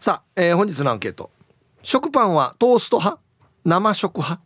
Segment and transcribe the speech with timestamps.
[0.00, 1.32] さあ、えー、本日のアンケート。
[1.82, 3.20] 食パンはトースト派？
[3.64, 4.40] 生食派？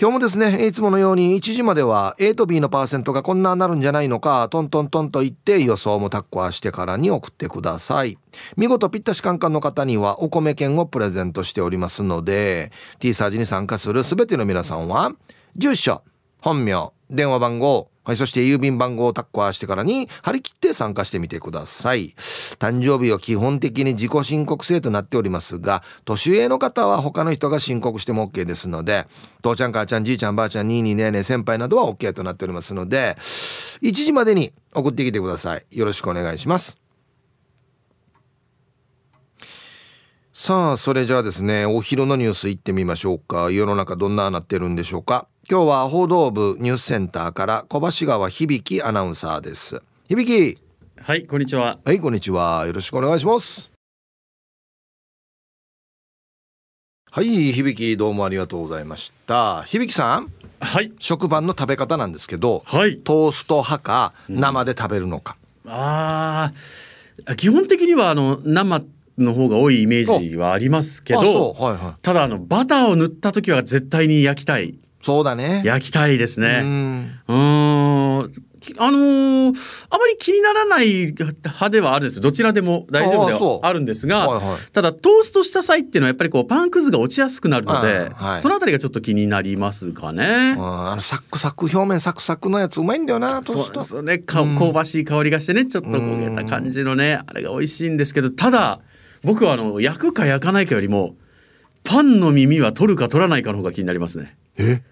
[0.01, 8.17] 今日もですねいつものように1時までは A と B のパーセントがこんななるんじゃないのかトントントンと言って予想もタッコアしてからに送ってください。
[8.57, 15.13] 見事ぴったしカンカンの方にはお米券をプレゼントしておりますので T サージに参加する全ての皆さんは
[15.55, 16.03] 住所
[16.41, 22.15] 本名電話番号はい、そして郵便番号をタッカーしてからに張り切って参加してみてください。
[22.59, 29.07] 誕生日は基本的に自己申告制となっておりますが、年上の方は他の人が申告しても OK ですので、
[29.43, 33.17] 父ちゃん母ちゃんじいちゃんばあちゃんにいにねえねえ先輩などは OK となっておりますので、
[33.83, 35.67] 1時までに送ってきてください。
[35.71, 36.79] よろしくお願いします。
[40.33, 43.51] さあ、それじゃあですね、お昼のニュース行ってみましょうか。
[43.51, 45.29] 世の中どんななってるんでしょうか。
[45.51, 49.83] 今日は報道部ニュースセンターから小橋川響アナウンサーです。
[50.09, 50.57] 響。
[50.97, 51.81] はいこんにちは。
[51.85, 52.65] はいこんにちは。
[52.69, 53.69] よろしくお願いします。
[57.11, 59.65] はい響どうもありがとうございました。
[59.65, 60.33] 響さん。
[60.61, 60.93] はい。
[61.01, 66.53] 食パンの食べ方なんですけど、はい、トースト派か生で食べるのか、うん、あ
[67.27, 68.85] あ基本的にはあの生
[69.19, 75.63] の方が多いイメージはありますけど、はいはい、ただあのバターを塗った時は絶対に焼きたいそうだね。
[75.65, 76.61] 焼きたいですね。
[77.27, 78.33] うん。
[78.79, 79.55] あのー、
[79.89, 90.57] あまり気にならない派ではあるんですどちらでも大丈夫ではあるんですが、はいはい、ただトーストした際っていうのはやっぱりこうパンくずが落ちやすくなるので、はい、そのあたりがちょっと気になりますかね。
[90.59, 93.83] あのサクサク表面サクサクのやつうまいんだよなトースト。
[93.83, 98.81] そうですね香ばしい香りがしてねちょっと焦げた感じのねあれが美味しいんですけどただ
[99.23, 101.15] 僕はあの焼くか焼かないかよりも
[101.83, 104.37] パンの耳は取るか取らないかの方が気になりますね。
[104.57, 104.83] え？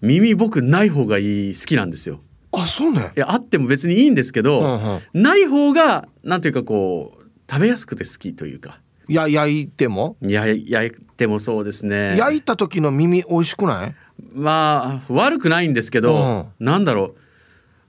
[0.00, 2.20] 耳僕ない方がいい好きなんですよ。
[2.52, 4.82] あそうねいやあっても別にいいんですけど、うん
[5.16, 8.80] うん、ない方がなんていうかこう食べやすくて好きというか。
[9.08, 10.16] いや焼いても？
[10.22, 12.16] や焼いてもそうですね。
[12.16, 13.94] 焼いた時の耳美味しくない？
[14.32, 17.14] まあ悪くないんですけど、うん、なんだろ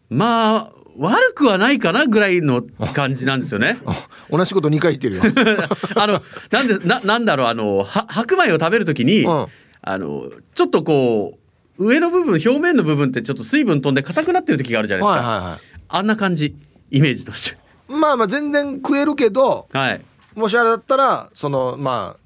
[0.09, 0.15] う。
[0.15, 2.63] まあ悪くはないかなぐらいの
[2.93, 3.79] 感じなんですよね。
[4.31, 5.23] 同じこと2回言ってるよ。
[5.95, 6.21] あの
[6.51, 9.47] なんでななんだろうあのは白米を食べる時に、うん、
[9.87, 11.37] あのちょっとこ
[11.77, 15.59] う上の部分表面の部分ってちょっと水分飛んで硬くなってる時があるじゃないですか、はいはいはい、
[15.89, 16.55] あんな感じ
[16.89, 17.57] イメージとして。
[17.87, 20.01] まあまあ全然食えるけど、はい、
[20.33, 22.19] もしあれだったらそのまあ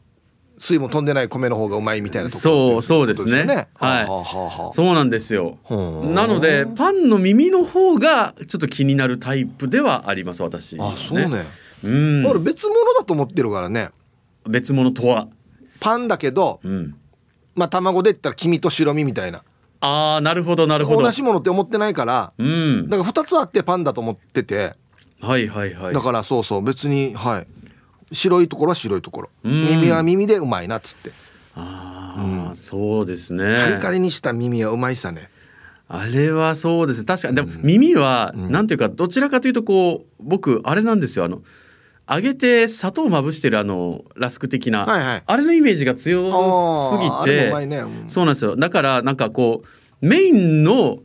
[0.58, 5.58] 水分飛んでない米の方がうまいみたいなところ、そうそうですね、ね、はい、ははそうなんですよ。
[5.70, 11.46] なのでパンの耳の方がちょっと気になるタイプではあります私、ね、あそうね。
[11.84, 12.26] うん。
[12.26, 13.90] 俺別物だと思ってるからね。
[14.48, 15.28] 別物とは。
[15.80, 16.96] パンだけど、うん、
[17.60, 19.44] まあ卵で言ったら黄身と白身みたいな。
[19.82, 21.04] ああなるほどなるほど。
[21.04, 24.74] 同じものって思ってないから、うん、だから2つあってパンだと思ってて。
[25.22, 25.94] はいはいはい。
[25.94, 27.48] だからそうそう別にはい。
[28.12, 31.12] 白いところは白いところ、耳は耳でうまいなっつって。
[31.56, 33.58] ああ、うん、そうですね。
[33.60, 35.30] カリカリにした耳はうまいさね。
[35.88, 37.00] あれはそうです。
[37.02, 41.26] ね確かにでも耳は、うん、なんていうかどちらかというとこう僕あれなんですよ。
[41.26, 41.42] あの
[42.10, 47.78] 揚げて砂糖をまぶしてるあのラスク的な、はいはい、あれのイメージが強すぎて、ね。
[47.78, 48.56] うん、そうなんですよ。
[48.56, 49.68] だからなんかこう
[50.06, 51.00] メインの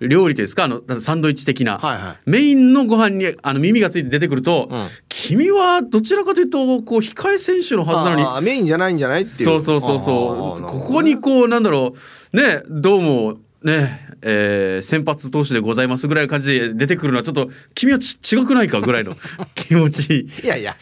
[0.00, 0.64] 料理ですか？
[0.64, 8.44] あのサンドイッチ的な、はいはい、メインのご飯にあの耳がついて出てくると、うん、君はどちらかというとこう控え選手のはずなのに。
[8.44, 9.44] メインじゃないんじゃないっていう。
[9.44, 10.62] そうそうそうそう。
[10.62, 11.94] ここにこうなんだろ
[12.32, 12.36] う。
[12.36, 19.16] ねどうもねえー、先発投手でございますぐらいの感じで出てくるのはちょっと君は違くないかぐらいの
[19.54, 20.28] 気持ち。
[20.42, 20.76] いやいや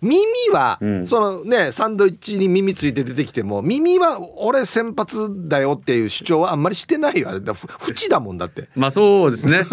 [0.00, 7.40] 耳は、うん、そのねサンドイッチに耳ついて出てきても耳は俺先発だよっていう主張はあんまりしてないよあれ。
[7.40, 7.52] だ
[7.88, 8.68] 縁だもんだって。
[8.74, 9.64] まあそうですね。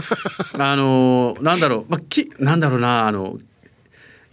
[0.58, 3.38] あのなんだろう、まあ、きなんだろうなあの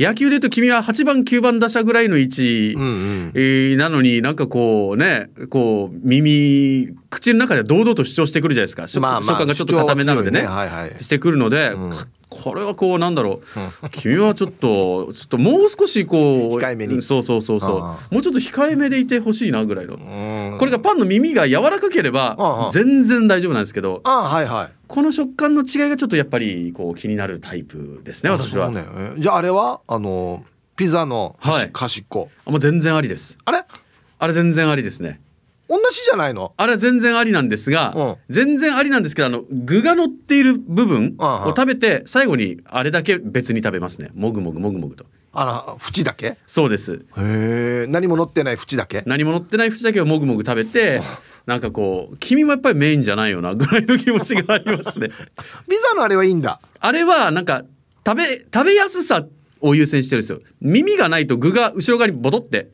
[0.02, 10.46] 野球で言うと君は8番9番打者ぐらいの位置、うんうん、えー、なのになんかこうねこう耳口の中で堂々と主張してくるじゃないですか、まあまあ、がちょっと固めなのでね、ね。
[10.46, 11.92] はいはい、してくるので、うん、
[12.42, 13.40] これはこうなんだろ
[13.84, 13.88] う。
[13.90, 17.02] 君はちょっとちょっともう少しこう控えめに。
[17.02, 18.14] そうそうそうそう。
[18.14, 19.96] もうちょっと控えめでいてほしいなぐらいの。
[20.58, 24.72] これがパンの耳が柔らかければ全然大丈夫なんですけどあはいはい。
[24.86, 28.84] この食感の違いがちょっとやっぱりこう気になるタイプですね私は、ね、
[29.16, 30.44] じゃああれはあの
[30.76, 33.38] ピザの端っこ、はい、もう全然ありです。
[33.44, 33.64] あれ？
[34.18, 35.20] あれ全然ありですね
[35.68, 36.52] 同じじゃないの？
[36.56, 44.10] あれは全然ありなんですが、うん、全然ありなんですけどあの具が乗っている部分を食べて最後にあれだけ別に食べますね。
[44.14, 45.06] もぐもぐもぐもぐと。
[45.32, 46.36] あら縁だけ？
[46.46, 46.94] そうです。
[46.94, 47.86] へえ。
[47.88, 49.02] 何も乗ってない縁だけ？
[49.06, 51.00] 何も乗ってない縁だけをもぐもぐ食べて
[51.46, 55.08] なんかこう君もやっぱりメインじゃないよなぐらいの気持ちがありますね。
[55.08, 55.14] ピ
[55.90, 56.60] ザのあれはいいんだ。
[56.80, 57.64] あれはなんか
[58.06, 59.24] 食べ食べやすさ
[59.62, 60.40] を優先してるんですよ。
[60.60, 62.68] 耳がないと具が後ろ側にボトって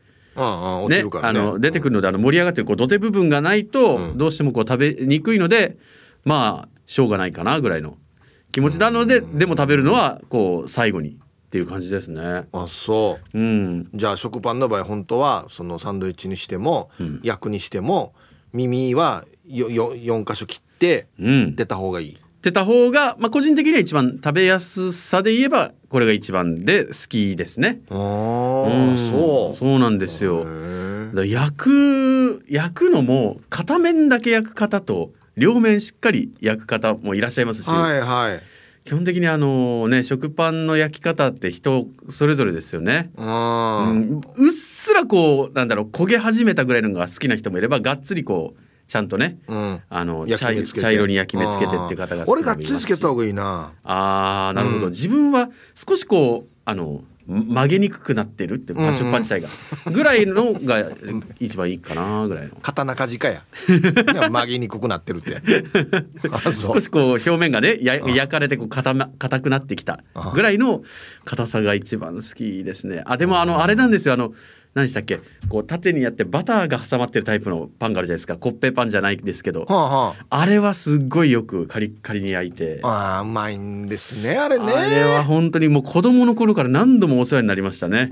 [0.89, 5.77] ね、あの出てくるのであの盛り上がってるこう土手部分がないとどうしてもこう食べにくいので、
[6.25, 7.97] まあしょうがないかなぐらいの
[8.53, 11.19] 気持ちなので、でも食べるのはこう最後に
[11.49, 12.47] っていう感じですね。
[12.53, 18.15] あそう、うん、じゃあ食パンの場合本当はそのサンドイッチにしても、うん、焼くにしても
[18.53, 22.19] 耳はよよ4箇所切って出た方がいい。
[22.49, 27.81] 出た方が、まあ、個人的には一番食べやすさで言えばこれが一番で好きですね。
[27.91, 29.57] ああ、うん、そう。
[29.57, 30.47] そうなんですよ。
[31.15, 38.43] 焼く焼くのも片面だけ焼く方と両面しっかり焼く方もいらっしゃいますし、はいはい、
[38.85, 43.11] 基本的にあのね食パンの焼き方って人それぞれですよね。
[43.17, 50.51] うん、うっすらこうなんだろう焦げ始めたぐらいのが好きな人もいればがっつりこうちゃんとね、うん、あの茶
[50.91, 53.75] 色に焼き目つけてって方が俺がっつりつけた方がいいな。
[53.85, 59.51] あーなるほど、うん、自分は少しこうあの曲げにくくなってるってマッシュパン自体が、
[59.93, 60.87] ぐらいのが
[61.39, 62.57] 一番いいかなぐらいの。
[62.63, 63.43] 刀鍛冶かや。
[64.31, 65.43] 曲げにくくなってるって。
[66.51, 70.03] 少しこう表面がねや焼かれてこう硬硬くなってきた
[70.33, 70.83] ぐらいの
[71.27, 73.03] 硬さが一番好きですね。
[73.05, 74.15] あでもあのあれなんですよ。
[74.15, 74.33] あの
[74.75, 75.21] 何でしたっけ？
[75.49, 78.37] こう縦にやってバターが挟まってるタイプのパンがあるじゃないですか。
[78.37, 79.75] コッペパンじゃないですけど、はあ
[80.07, 82.81] はあ、あれはすっごいよくカリカリに焼いて。
[82.83, 84.73] ああうまいんですねあれね。
[84.73, 88.11] あれは本当にもう子供の頃から何度もお世話になりましたね。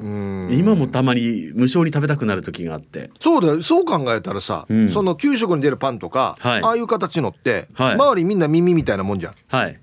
[0.50, 3.10] 今もたまに無償に食べたくなる時があって。
[3.20, 3.62] そうだよ。
[3.62, 9.34] そう考えたらさ、うん、その給食に出るパンとか、はい、ああいう形のって、はい、周りみんな耳みたいなもんじゃん。
[9.48, 9.78] はい。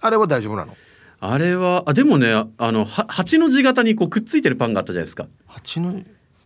[0.00, 0.76] あれは大丈夫なの？
[1.20, 5.26] あれはあでもねあの八の字型にこうくっついてるパンがあったじゃないですか。
[5.46, 5.94] 八の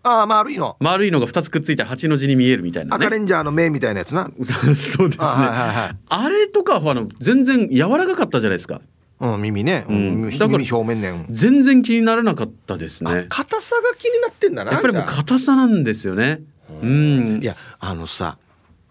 [0.02, 0.76] ああ丸いの。
[0.80, 4.30] 丸いのが2つくっついて八の字に見えるみたいな、ね、赤レンジャーの目みたいなやつな。
[4.42, 5.16] そうですね。
[5.18, 8.80] あはいはいはい、あれとかはあの全然柔らかかったじゃないですか。
[9.20, 11.26] うん、耳ね、うん、だから表面ね。
[11.28, 13.26] 全然気にならなかったですね。
[13.28, 16.40] 硬さが気になってんだなやっぱりもう硬さなんですよね。
[16.82, 17.40] うん。
[17.42, 18.38] いやあのさ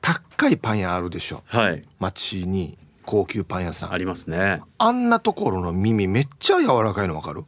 [0.01, 1.41] 高いパン屋あるでしょ。
[1.47, 1.81] はい。
[1.99, 2.77] 街に
[3.09, 3.91] 高級パン屋さん。
[3.91, 4.61] ありますね。
[4.77, 7.43] あんなところの耳めっちゃ柔らかいのわかる？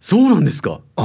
[0.00, 0.82] そうなんですか？
[0.96, 1.04] うん。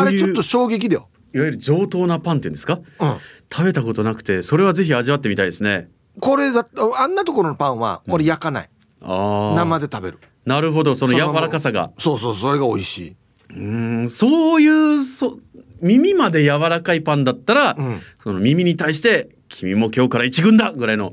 [0.00, 1.08] あれちょっと衝撃だよ。
[1.32, 3.16] いわゆる上等なパンっていうんですか、うん、
[3.52, 5.88] 食べたことなくてそれはぜひ味わってみたいですね。
[6.18, 6.66] これだ
[6.98, 8.70] あんなところのパンは俺焼かない、
[9.02, 10.18] うん、生で食べる。
[10.44, 10.96] なるほど。
[10.96, 11.92] その柔らかさが。
[11.98, 13.16] そうそうそれが美味しい。
[13.50, 15.38] うんそういうそ
[15.80, 21.12] 耳まで柔らかいパンだったら、うん、その耳に対して「君も今日から一軍だ!」ぐらいの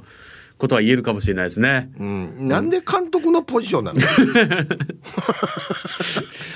[0.64, 1.92] ことは言えるかもしれないですね。
[2.00, 4.00] うん、なんで監督のポジションなの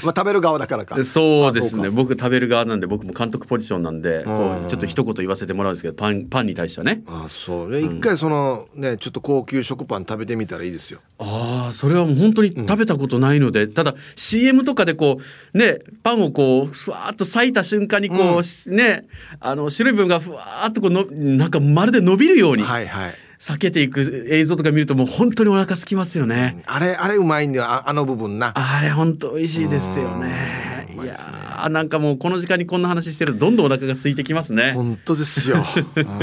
[0.05, 1.03] まあ食べる側だからか。
[1.03, 1.89] そうですね。
[1.89, 7.03] 僕食べる側なんで僕も監督ポジションなんで、こうちょっと一言言わせてもらうんですけど、パンパンに対してはね。
[7.05, 7.81] あそうね。
[7.81, 11.01] 一回そのねちょっと高級食パン食べてみたらいいですよ。
[11.19, 15.19] ああ、それはもう本当に食べたことないので、うん、ただ CM とかでこ
[15.53, 19.05] うねパンをこうふわっと裂いた瞬間にこう、うん、ね
[19.41, 22.63] あの白い部分がふわっとこうのなんかまるで伸びるように。
[22.63, 23.13] はいはい。
[23.39, 27.65] 避けていく映像とか見るともう本当にお腹空きますよね、うん、あれあれうまいんだよ。
[27.67, 28.53] あの部分な。
[28.55, 30.87] あれ本当美味しいですよね。
[31.03, 34.71] いやなんかもうこの時間にこんな話してるとどんどんお腹が空いてきますね。
[34.73, 35.57] 本当ですよ。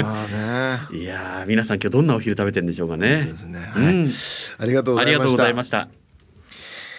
[0.03, 0.99] あね。
[0.99, 3.33] いや皆さん今日どんなお昼食べてんでしょうかね。
[3.47, 4.11] ね、はい、うん、
[4.59, 5.89] ありがとうございました。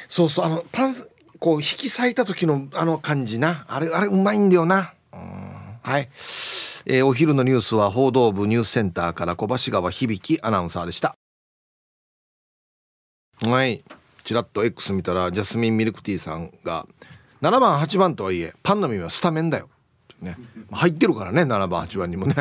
[0.08, 0.96] そうそうあのパン
[1.40, 3.66] こう引き裂いた時のあの感じな。
[3.68, 5.20] あれあれうまいんだよな、うん、
[5.82, 6.10] はい
[6.88, 11.16] えー、お昼のニュースは報道部ニュースセンターから小橋川響アナウンサーでした。
[13.42, 13.84] はい。
[14.24, 16.88] ちらっと X 見たらジャスミンミルクティーさんが
[17.42, 19.70] 7番8番とはいえパンの耳はスタメンだよ、
[20.22, 20.36] ね、
[20.72, 22.36] 入ってるからね7番8番にもね。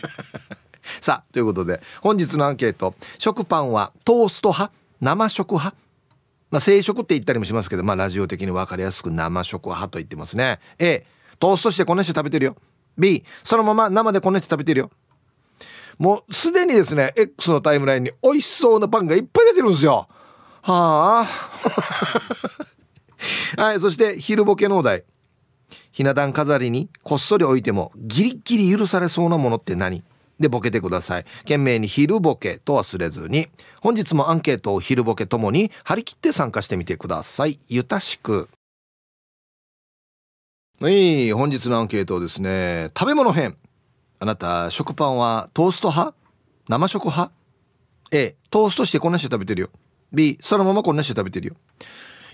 [1.00, 2.94] さあということで本日のアンケート。
[3.18, 4.74] 食パンはトースト派？
[5.00, 5.76] 生食派？
[6.50, 10.58] まあ、生食って言ったりもしますけど、まあ、ラジオ的に分かりやすく生食派と言ってますね。
[10.78, 11.06] A
[11.38, 12.56] トーストしてこねして食べてるよ。
[12.98, 14.90] B そのまま生でこねて食べてるよ。
[15.98, 20.08] もうすでにですね X のタイムラインに美味しそうなパンがいっぱい出てるんですよ。
[20.62, 21.26] はあ。
[23.62, 25.04] はいそして昼ボケのお題。
[25.92, 30.02] ひな壇飾りにこっそり置いてもギリギリ許されそうなものって何？
[30.38, 31.24] でボケてください。
[31.40, 33.48] 懸命に昼ボケと忘れずに。
[33.82, 37.58] 本日もアンケートを昼ボケともに張り切って参加してみてください。
[37.68, 38.48] ゆたしく。
[40.82, 42.90] はい本日のアンケートですね。
[42.98, 43.58] 食べ物編。
[44.18, 46.16] あなた食パンはトースト派？
[46.70, 47.32] 生食派
[48.12, 49.68] ？A トーストしてこんなして食べてるよ。
[50.10, 51.56] B そのままこんなして食べてるよ。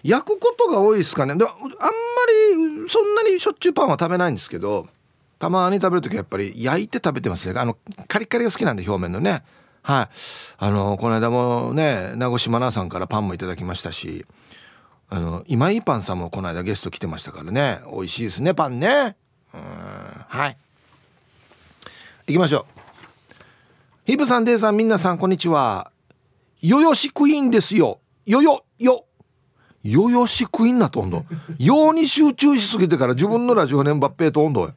[0.04, 1.34] 焼くことが多いですかね。
[1.34, 4.86] であんまりそんなにしょっちゅうパンは食べないんですけど
[5.40, 7.58] たまに食べる時はやっぱり焼いて食べてますね。
[7.58, 7.76] あの
[8.06, 9.42] カリカリが好きなんで表面のね。
[9.82, 10.08] はい。
[10.58, 14.24] あのこの間もね名越真奈さんからパンもいただきましたし
[15.08, 17.80] あの今井パンさんもこの間ゲスト来てましたからね。
[17.92, 19.16] 美味しいですねパンね。
[19.54, 20.56] うんはい。
[22.26, 22.76] 行きましょう。
[24.04, 25.92] ヒブさんデイさんみなさんこんにちは。
[26.60, 28.00] よよしクイーンですよ。
[28.25, 29.04] よよよ。
[29.84, 31.25] よよしクイーンなとんど
[31.58, 34.72] ように集中しすぎてから自分のラジオネームバッペーと温度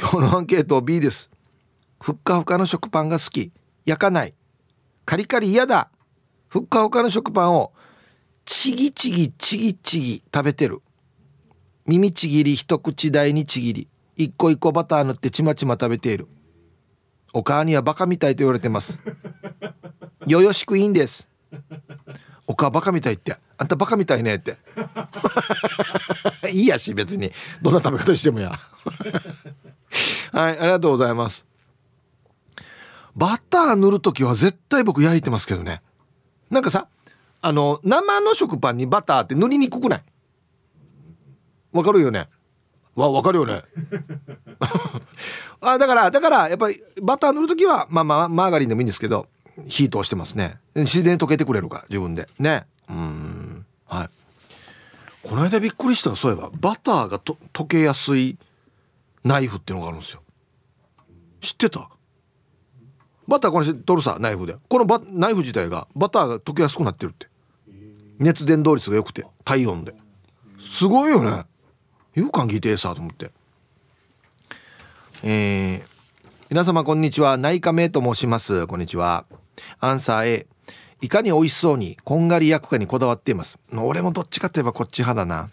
[0.00, 1.30] 今日のアンケート B です。
[2.00, 3.52] ふっかふかの食パンが好き。
[3.86, 4.34] 焼かない。
[5.04, 5.88] カリカリ嫌だ。
[6.48, 7.72] ふっかふかの食パンを
[8.44, 10.82] ちぎちぎちぎちぎ食べてる。
[11.86, 13.88] 耳ちぎり一口大にちぎり。
[14.16, 16.28] 一個一個バター塗ってちまちま食べている。
[17.32, 19.00] お母にはバカみたいと言われてます。
[20.26, 21.28] よよしくいいんです。
[22.46, 23.36] お母バカみたいって。
[23.56, 24.58] あんたバカみたいねって。
[26.52, 27.32] いいやし別に。
[27.62, 28.52] どんな食べ方してもや。
[30.32, 31.46] はいありがとうございます。
[33.16, 35.82] バター塗る時は絶対僕焼いてますけどね。
[36.50, 36.88] なんかさ
[37.46, 40.02] あの生の食パンにバターって塗りにくくない？
[41.72, 42.28] わかるよね？
[42.94, 43.60] わ分かるよね？
[45.60, 49.26] あだからだからやっぱりバター塗る時はまあまあマーガリンでもいいんですけど
[49.68, 50.58] 火通してますね。
[50.74, 52.26] 自然に溶けてくれるから自分で。
[52.38, 52.66] ね。
[52.88, 53.66] うん。
[53.86, 54.08] はい。
[55.28, 58.38] この間びっくりしたそういえばバターがと溶けやすい
[59.22, 60.22] ナイフっていうのがあるんですよ。
[61.42, 61.90] 知ってた？
[63.28, 64.56] バターこれ取るさナイフで。
[64.68, 67.28] このバナイフ自体がバターが溶けやすくなってるって。
[68.18, 69.94] 熱伝導率が良くて体温で。
[70.72, 71.44] すごいよね。
[72.14, 73.30] よく考えてさと思って。
[75.22, 75.82] えー、
[76.50, 77.36] 皆様こんにちは。
[77.36, 78.66] 内科名と申します。
[78.66, 79.24] こんにちは。
[79.80, 80.46] アンサー A
[81.00, 83.58] いかに美味しそうにこんがり焼くかにこだわっています。
[83.72, 85.50] 俺もどっちかといえばこっち派だな。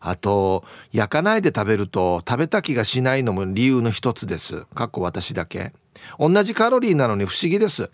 [0.00, 4.66] あと焼かないで食べると食べた気がしないのも理由の一つです。
[4.74, 5.72] かっこ私だけ。
[6.18, 7.90] 同じカロリーなのに不思議です。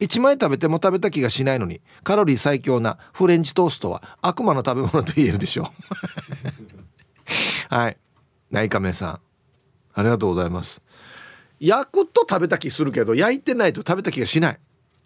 [0.00, 5.72] 1枚食べても食べた気がしないのにカロリー最強なフレンチトーストは悪魔の食べ物と言えるでしょ
[7.70, 7.74] う。
[7.74, 7.96] はい。
[8.50, 9.20] 内科名さん。
[9.94, 10.82] ありがとうございます。
[11.60, 14.58] 焼くと食べた気するけど焼いてないと食べた気がしない。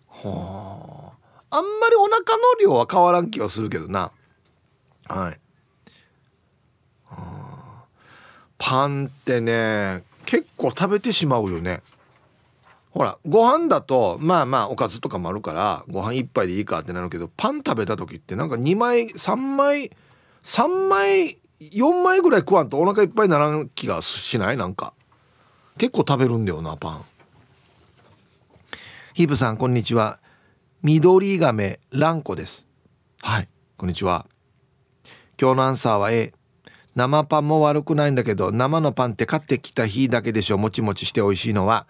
[0.09, 1.13] は
[1.51, 1.59] あ。
[1.59, 4.11] あんまりお腹の量は変わらん気はするけどな。
[5.05, 5.41] はい。
[8.59, 11.83] パンってね結構食べてしまうよね。
[12.97, 19.91] ほらご飯だとまあまあおかずとかもあるからご飯一杯でいいかってなるけどパン食べた時ってなんか2枚3枚
[20.43, 24.57] 3枚4枚ぐらい食わんとお腹いっぱいにならん気がしない？
[24.57, 24.95] なんか。
[25.77, 27.05] 結構食べるんだよなパン。
[29.13, 30.19] ヒープさんこんにちは。
[30.83, 32.65] 緑亀ランコです。
[33.21, 34.25] はいこんにちは。
[35.39, 36.33] 今日のアンサーは A
[36.95, 40.57] 生パンも悪くないんだけど生のパンって買ってきた日だけでしょ。
[40.57, 41.87] もちもちして美味しいのは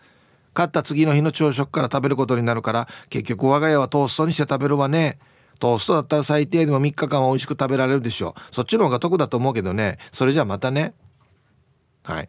[0.57, 5.19] 買った次の日の朝食から食べることになるから結局我が家はトーストにして食べるわね。
[5.61, 8.55] トーストだったら最低でも3日間は美味しく食べられるでしょう。
[8.55, 9.99] そっちの方が得だと思うけどね。
[10.13, 10.95] それじゃあまたね。
[12.05, 12.29] はい。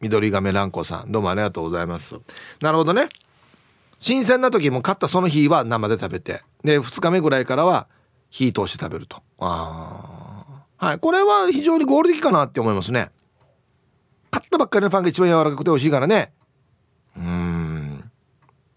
[0.00, 2.14] 緑亀蘭子さんどうもありがとうございます。
[2.62, 3.10] なるほどね。
[3.98, 6.40] 新鮮な時も買ったその日は生で食べて。
[6.64, 7.88] で2日目ぐらいからは
[8.30, 9.18] 火通して食べると。
[9.38, 10.98] ああはい。
[10.98, 13.10] これは非常に合理的かなって思いますね。
[14.30, 16.32] 買ったばっかりのパンが一番柔らかくて美味しいからね。
[17.16, 17.55] うん。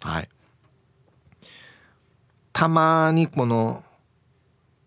[0.01, 0.29] はい。
[2.53, 3.83] たまにこの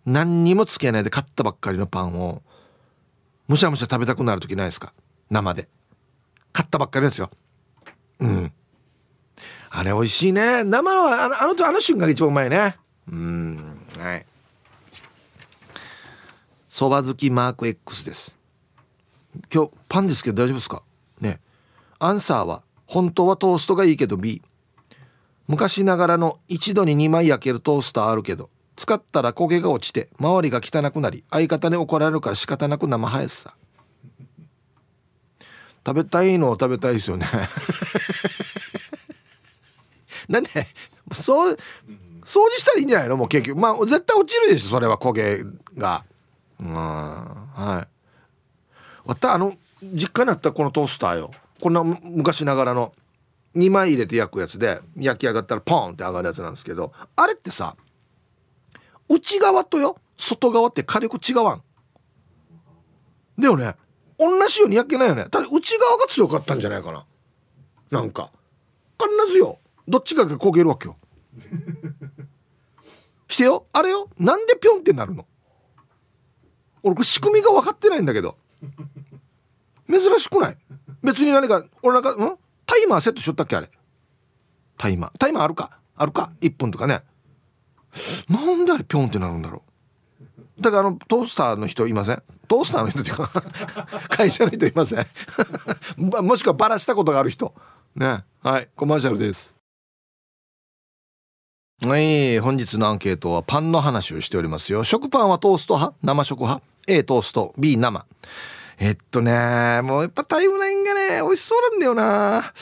[0.05, 2.43] 何にもつけないで買ったばっかりのパンを
[3.49, 4.93] むしゃむしゃ食べたくなる時ないですか？
[5.31, 5.69] 生で。
[6.53, 7.31] 買ったばっかりですよ。
[8.19, 8.53] うん。
[9.71, 10.65] あれ美味しいね。
[10.65, 12.77] 生のあのあのあの瞬間が一番うまいね。
[13.11, 13.79] うん。
[13.99, 14.27] はい。
[16.69, 18.37] そば好きマーク X です。
[19.53, 20.83] 今日パンですけど大丈夫ですか？
[21.21, 21.41] ね。
[21.99, 24.43] アンサーは本当はトーストがいいけど B
[25.49, 33.55] 昔ながらの一度に2枚焼けるトースターあるけど使ったら焦げが落ちて周りが汚くなり相方に怒られるから仕方なく生ハヤスさ。
[35.85, 37.27] 食べたいのを食べたいですよね。
[40.29, 40.69] なんで
[41.13, 41.59] そう
[42.25, 43.17] 掃除したらいいんじゃないの？
[43.17, 43.59] もう結局。
[43.59, 45.45] まあ絶対落ちるでしょそれは焦げ
[45.77, 46.05] が。
[46.61, 49.09] うんはい。
[49.09, 51.33] わたあの実家にあったこのトースターよ。
[51.61, 52.93] こんな昔ながらの
[53.57, 57.77] 2枚入れて焼くやつで焼き上がったらポンって上がるやつなんですけどあれってさ
[59.09, 61.63] 内側とよ外側って火力違わん。
[63.39, 63.75] だよね。
[64.19, 65.27] 同じように焼けないよね。
[65.31, 67.05] ただ内側が強かったんじゃないかな。
[67.91, 68.31] なんか。
[69.01, 69.59] 必ずよ。
[69.89, 70.97] どっちかが焦げるわけよ。
[73.27, 73.67] してよ。
[73.73, 74.09] あれよ。
[74.19, 75.27] なんでピョンってなるの？
[76.85, 78.37] 俺これ仕組みが分かってないんだけど。
[79.91, 80.57] 珍しくない？
[81.03, 82.39] 別に何か俺なんかん？
[82.67, 83.71] タイマーセットしとったっけあれ？
[84.79, 85.11] タイマー。
[85.19, 85.79] タイマーあるか？
[85.97, 87.03] あるか？1分とかね。
[88.29, 89.63] なんであれピョンってなるんだろ
[90.59, 90.63] う？
[90.63, 92.23] だからあのトースターの人いません？
[92.49, 93.29] トースターの人っていうか
[94.09, 95.07] 会社の人いません？
[95.97, 97.55] もしくはバラしたことがある人？
[97.97, 98.25] ね。
[98.43, 99.57] はいコマーシャルです。
[101.85, 104.85] はい本日のアンケートはパンの話をしておりますよ。
[104.85, 105.97] 食パンはトースト派？
[106.03, 107.53] 生食派？A トースト。
[107.59, 108.07] B 生。
[108.85, 112.53] えっとねもうやっぱタイムラインがね美味しそうなんだよな。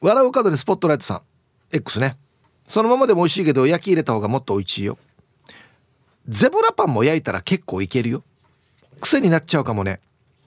[0.00, 1.22] 笑う角にスポットライトさん
[1.70, 2.16] X ね。
[2.66, 4.98] そのままでも美味しいけど焼き入れた方がもっと美味しいよ。
[6.26, 8.24] ゼブラパンも焼いたら結構いけるよ。
[9.00, 10.00] 癖になっちゃうかもね。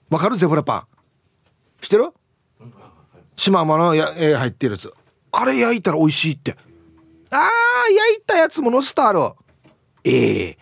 [0.10, 0.36] わかる？
[0.36, 0.84] ゼブラパン。
[1.80, 2.10] 知ってる？
[3.38, 4.94] シマウマのや絵入ってるやつ。
[5.32, 6.58] あれ焼いたら美味しいって。
[7.32, 9.36] あー焼いたやつものスタール
[10.04, 10.58] ええー、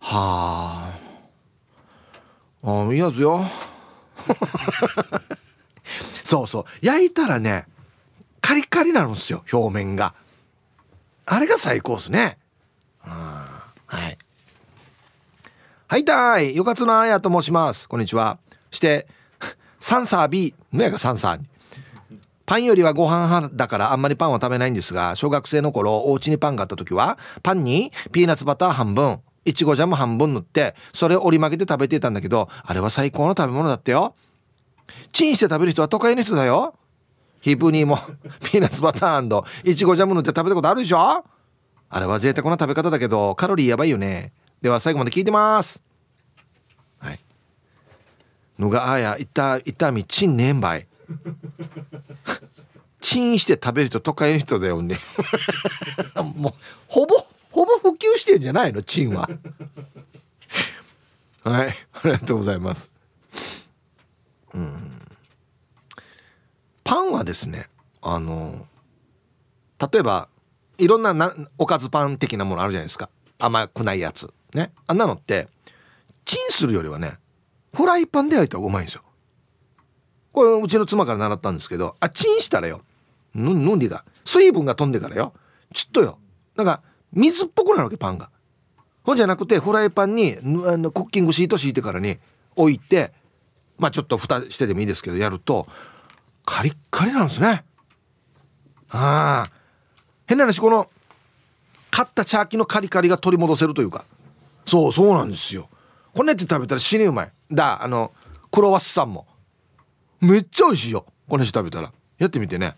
[0.00, 1.05] はあ
[2.66, 3.46] あいいやつよ。
[6.24, 6.64] そうそう。
[6.82, 7.66] 焼いたらね
[8.40, 10.14] カリカリなるんですよ表面が。
[11.26, 12.38] あれが最高っすね。
[12.98, 14.18] はい。
[15.86, 16.56] はいたい。
[16.56, 17.88] よかつなあやと申します。
[17.88, 18.38] こんにちは。
[18.72, 19.06] して
[19.78, 21.46] サンサー B のやがサンサーに。
[22.46, 29.20] パンよりはご飯派だからあんまりパンは食べないんですが小学生の頃お家にパンがあった時はパンにピーナッツバター半分。
[29.46, 34.14] いちごジャム半分塗ってそれを折り曲げて食べていたんだけどあれは最高の食べ物だったよ。
[35.12, 36.74] チンして食べる人は都会の人だよ。
[37.40, 37.98] ヒープニーも
[38.44, 41.24] ピーナッツバターいちごジャム塗って食べたことあるでしょ？
[41.88, 44.32] あれは贅沢な食べ方だけどカロリーやばいよね。
[44.60, 45.80] では最後まで聞いてます。
[46.98, 47.20] はい。
[48.58, 50.86] ぬがあやいたいたみちんねんばい。
[53.00, 54.98] チンして食べる人都会の人だよね。
[56.34, 56.54] もう
[56.88, 57.14] ほぼ
[57.56, 58.82] ほぼ普及してんじゃないの？
[58.82, 59.30] チンは。
[61.42, 61.74] はい。
[61.94, 62.90] ありがとうございます。
[64.52, 65.00] うん。
[66.84, 67.70] パンはですね
[68.02, 68.66] あの
[69.90, 70.28] 例えば
[70.76, 73.08] いろんななおかずパン的なものあるじゃないですか。
[73.38, 74.30] 甘くないやつ。
[74.52, 74.70] ね。
[74.86, 75.48] あんなのって
[76.26, 77.16] チンするよりはね
[77.72, 79.02] フライパンで焼いた方がうまいんですよ。
[80.32, 82.82] これうちの妻から習ったんですけどあチンしたらよ
[83.34, 85.32] ぬぬんりが水分が飛んでからよ
[85.72, 86.18] ちょっとよ。
[86.54, 88.30] なんか水っぽくなるわけパンが。
[89.02, 92.18] ほんじゃなくてフライパンにあのクッキングシート敷いてからに
[92.56, 93.12] 置いて
[93.78, 95.68] まあちょっと蓋してでもいいですけどやると
[96.44, 97.64] カリッカリなんですね。
[98.90, 99.50] ああ。
[100.26, 100.90] 変な話この
[101.90, 104.04] 買ったチャーキのカリカリが取り戻せるというか。
[104.64, 105.68] そうそうなんですよ。
[106.14, 108.12] こんなやって食べたら死にうまいだあの
[108.50, 109.26] クロワッサンも。
[110.20, 111.92] めっちゃ美味しいよこの人食べたら。
[112.18, 112.74] やってみてね、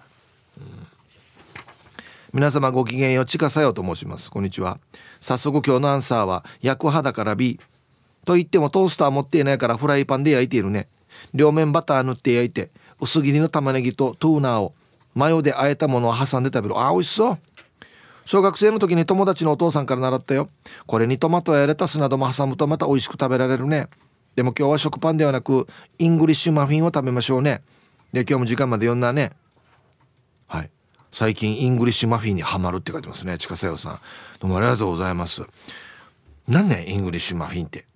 [2.34, 4.30] 皆様ごきげんようちかさよと申します。
[4.30, 4.78] こんにちは。
[5.18, 7.58] 早速今日のアンサーは焼く派だから B
[8.26, 10.88] と言ってもトースター持っていないからフライパンで焼いているね。
[11.32, 14.74] 両面バター塗って焼いて薄切りの玉ねぎと tuna を
[15.14, 16.78] マヨで和えたものを挟んで食べる。
[16.78, 17.38] あ美味しそう。
[18.26, 20.50] 小学生の時に友達のお父さんから習ったよ。
[20.86, 23.88] これにトマトやレタスなども挟むとまた美味しく食べられるね。
[24.36, 25.66] でも今日は食パンではなく
[25.98, 27.62] イングリッシュマフィンを食べましょうね。
[28.12, 29.32] で今日も時間まで読んだね。
[31.10, 33.38] 最近イングリッシュマフィンにはまるって書いてますね。
[33.38, 33.98] 近さよさん。
[34.40, 35.42] どうもありがとうございます。
[36.46, 37.86] 何ねイングリッシュマフィンって。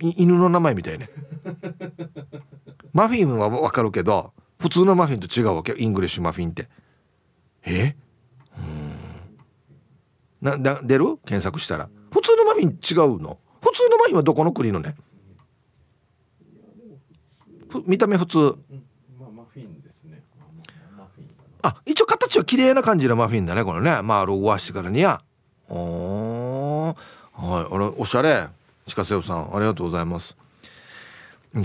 [0.00, 1.08] 犬の名前みたいね。
[2.92, 6.68] マフィンはわかるけど普通のマフィンと違うわけイングリッシュマフィンって。
[7.64, 7.96] え？
[8.56, 8.92] うん。
[10.40, 11.16] なな出る？
[11.24, 11.88] 検索したら。
[12.12, 13.38] 普通のマフィン違うの？
[13.60, 14.94] 普通のマフィンはどこの国のね？
[17.86, 18.56] 見た目普通、
[21.68, 24.02] あ一応形は綺麗な感じのマフィンだねこれね。
[24.02, 25.22] まあロゴはしてからにや
[25.68, 26.94] お
[27.32, 28.48] はいあれおしゃれ。
[28.94, 30.36] 鹿瀬尾さんありがとうございます。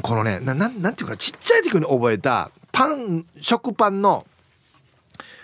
[0.01, 4.25] このねなななんていうかなちっちゃい時に覚えたパン食パンの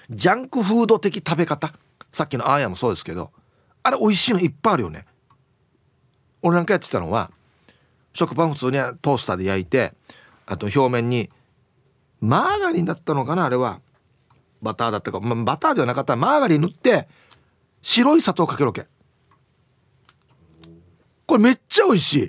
[0.10, 1.74] ジャンクフード的食べ方。
[2.12, 3.32] さっきのアーヤもそうですけど。
[3.82, 5.06] あれ美味しいのいっぱいあるよね。
[6.42, 7.32] 俺なんかやってたのは
[8.14, 9.94] 食パン普通にトースターで焼いて
[10.46, 11.30] あと表面に
[12.20, 13.80] マーガリンだったのかなあれは。
[14.62, 16.14] バターだったか、まあ、バターではなかった。
[16.14, 17.08] らマーガリン塗って
[17.82, 18.88] 白い砂糖かけるわけ。
[21.26, 22.20] これめっちゃ美味しい。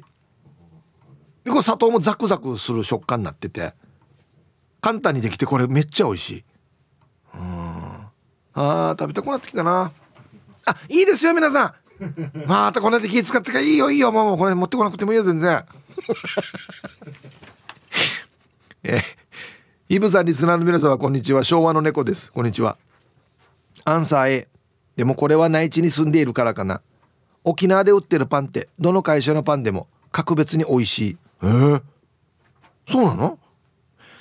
[1.44, 3.74] でこれ砂糖もザクザクする食感になってて。
[4.80, 6.44] 簡単にできてこれめっちゃ美味しい。
[7.34, 7.40] うん。
[8.54, 9.92] あー食べたくなってきたな。
[10.66, 11.74] あいいですよ皆さん。
[12.46, 13.60] またこんなで気使ってか。
[13.60, 14.10] いいよいいよ。
[14.10, 15.64] もうこれ持ってこなくてもいいよ全然。
[18.84, 19.02] え
[19.92, 21.42] イブさんリスナーの皆様こんにちは。
[21.42, 22.30] 昭和の猫です。
[22.30, 22.78] こんにちは。
[23.84, 24.48] アンサー A
[24.94, 26.80] でもこれは内地に住んでいるからかな。
[27.42, 31.16] 沖縄で売ってるパンってどの会社のパンでも格別に美味しい。
[31.42, 31.82] えー、
[32.86, 33.36] そうなの？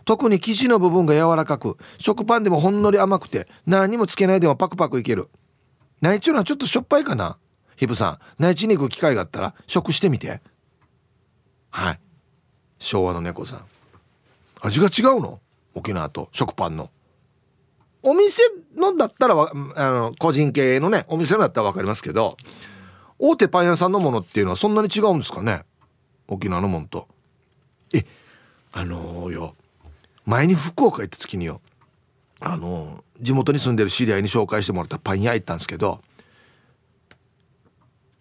[0.06, 5.30] 特に生地の部分が柔らかく食パンでもほんのり甘くて何にもつけないでもパクパクいける。
[6.02, 7.38] 内地のはちょっとしょっぱいかな。
[7.76, 10.42] ヒブさん内地に行く機会があったら食してみて。
[11.70, 12.00] はい。
[12.80, 13.66] 昭和の猫さん。
[14.62, 15.40] 味が違うの？
[15.74, 16.90] 沖縄と食パンの。
[18.02, 18.42] お店
[18.76, 22.38] のだったらあの個人経営のねお店のだったら分かりますけど
[23.18, 25.66] 大手パン屋さんのものっていうのはそんなに違うんですかね？
[26.28, 27.08] 沖縄のもんと。
[27.94, 28.06] え
[28.72, 29.56] あのー、よ
[30.26, 31.60] 前に福岡行った時によ
[32.40, 36.02] あのー、地元に住んでる知り合いに紹介してもらったパン屋行ったんですけど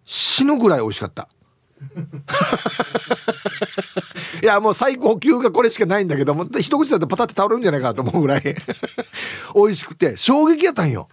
[0.04, 1.28] 死ぬぐらい美味しかった。
[4.42, 8.42] いやもう最高級がこれしかないんだけども一口だとパタって倒れるんじゃないかなと思うぐらい。
[9.54, 11.08] 美味しくて衝撃やったんよ。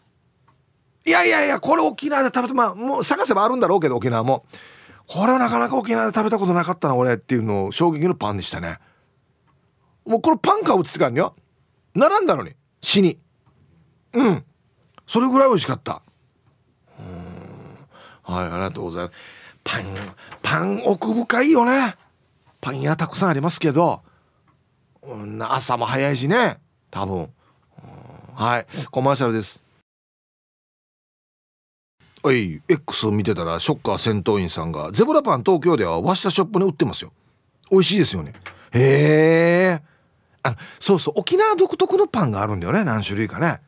[1.06, 4.46] いやいやいやこれ沖縄で食べてまあもう探せばあるんだろうけど沖縄も。
[5.08, 8.80] これはなかなか沖縄で食べたことなかったな俺っていうのを衝撃のパンでしたね。
[10.06, 11.36] もうこれパン買うって言ってからによ。
[11.94, 13.20] 並んだのに死に。
[14.14, 14.46] うん。
[15.08, 16.02] それぐらい美味しかった。
[17.00, 18.36] うん。
[18.36, 19.45] はいありがとうございます。
[19.66, 19.84] パン
[20.42, 21.96] パン奥深いよね。
[22.62, 24.02] パン屋たくさんありますけど、
[25.04, 26.60] うん、朝も早いしね。
[26.92, 27.30] 多分、うん、
[28.36, 28.66] はい。
[28.92, 29.62] コマーシャルです。
[32.24, 32.62] はい。
[32.70, 37.12] X を見てたらショッカー戦闘員さんがゼブラパン東京ではワシタショップに売ってますよ。
[37.72, 38.34] 美味しいですよね。
[38.72, 39.82] へえ。
[40.44, 41.16] あそうそう。
[41.18, 42.84] 沖縄独特のパンがあるんだよね。
[42.84, 43.62] 何種類かね。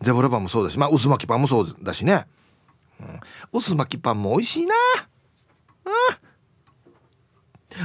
[0.00, 2.26] ゼブラパンもそうだしまあ渦巻きパンもそうだしね、
[3.00, 4.74] うん、渦巻きパンも美味しいな。
[5.86, 5.92] うん。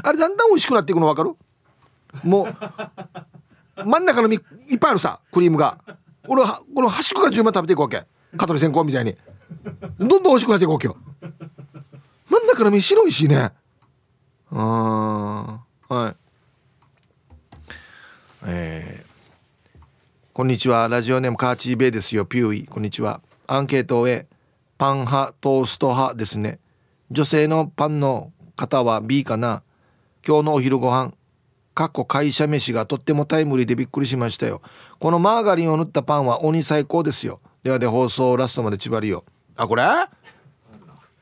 [0.03, 1.35] あれだんだん美味しくなっていくの分かる？
[2.23, 2.55] もう
[3.85, 4.37] 真ん中のみ
[4.69, 5.79] いっぱいあるさクリームが。
[6.27, 8.03] 俺はこの端っこから順番食べていくわけ。
[8.35, 9.15] 香取線香みたいに。
[9.99, 10.97] どんどん美味しくなっていくわけよ。
[12.27, 13.51] 真ん中の身白いしね。
[14.51, 16.15] あはい。
[18.47, 19.79] えー、
[20.33, 20.87] こんにちは。
[20.87, 22.25] ラジオネームカーチーベイですよ。
[22.25, 22.65] ピューイ。
[22.65, 23.21] こんにちは。
[23.45, 24.27] アンケートを終え
[24.77, 26.59] パン派トースト派ですね。
[27.11, 29.63] 女性のパンの方は B かな。
[30.27, 31.13] 今日のお昼ご飯。
[31.73, 34.61] かっこ会社飯がとってもタイムリーでびっくりしましたよ。
[34.99, 37.41] このマーガリンを塗ったパンは鬼最高ですよ。
[37.63, 39.25] ではで放送ラストまで縛りよ
[39.57, 39.83] あこれ？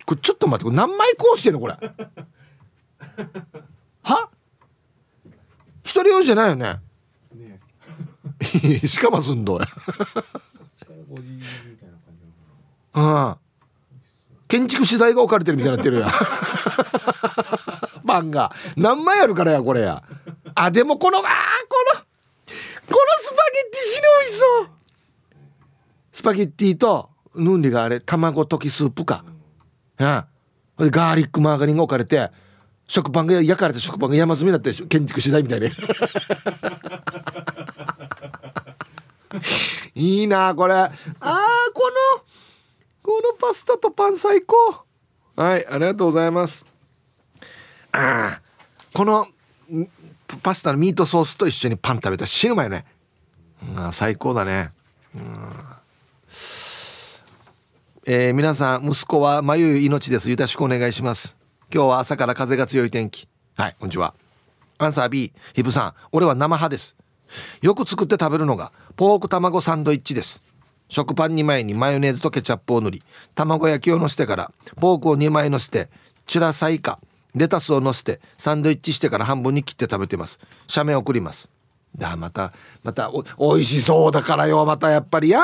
[0.06, 1.78] これちょっと待ってこれ何枚こうしてんのこれ？
[4.04, 4.30] は？
[5.84, 6.80] 一人用じゃないよね？
[7.34, 7.60] ね
[8.86, 9.66] しかもすんどや
[12.96, 13.36] うん
[14.54, 16.12] 建築資材が置かれてるみたいになってるや
[18.06, 20.04] パンが何枚あるからやこれや。
[20.54, 24.68] あでもこのあこのこのスパゲッティ死に美味しそう。
[26.12, 29.26] スパゲッティとヌンリがあれ卵溶きスープか。
[29.98, 30.28] や
[30.78, 32.30] ガーリックマーガリンが置かれて
[32.88, 35.70] 食パンが焼かれて食パンが山積みになって建築資材みたいに。
[39.96, 40.76] いいなこれ。
[40.76, 40.92] あー
[41.74, 42.24] この
[43.04, 44.56] このパスタとパン最高。
[45.36, 46.66] はいありがとうございます。
[47.92, 48.42] ああ
[48.94, 49.28] この
[50.42, 52.86] パスタのミートソースと一緒にパン食べたら死ぬ前ね。
[53.76, 54.72] あ最高だね。
[55.16, 55.54] うん
[58.06, 60.30] えー、皆さん息子は眉命です。
[60.30, 61.36] よろしくお願いします。
[61.74, 63.28] 今日は朝から風が強い天気。
[63.56, 64.14] はいこんにちは。
[64.78, 66.96] アンサー B ヒブさん俺は生派です。
[67.62, 70.42] よく作って食べるのがポーク卵サンドイッチです。
[70.94, 73.04] 食パン2枚にマヨネーズとケチャップを塗り
[73.34, 75.90] 卵焼きをのせてからポークを2枚のせて
[76.28, 77.00] チュラサイカ
[77.36, 80.40] レタスをのせてサンドイッチしてから半分に切って食べてます。
[80.68, 81.50] 写メ送ります。
[81.98, 82.54] だまた
[82.84, 85.30] またおおいしそうだからよまたやっぱり。
[85.30, 85.42] や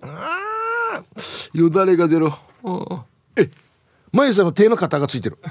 [0.00, 1.02] あ
[1.52, 2.28] よだれが出る
[3.36, 3.50] え
[4.12, 5.38] まゆさんの手の型がついてる。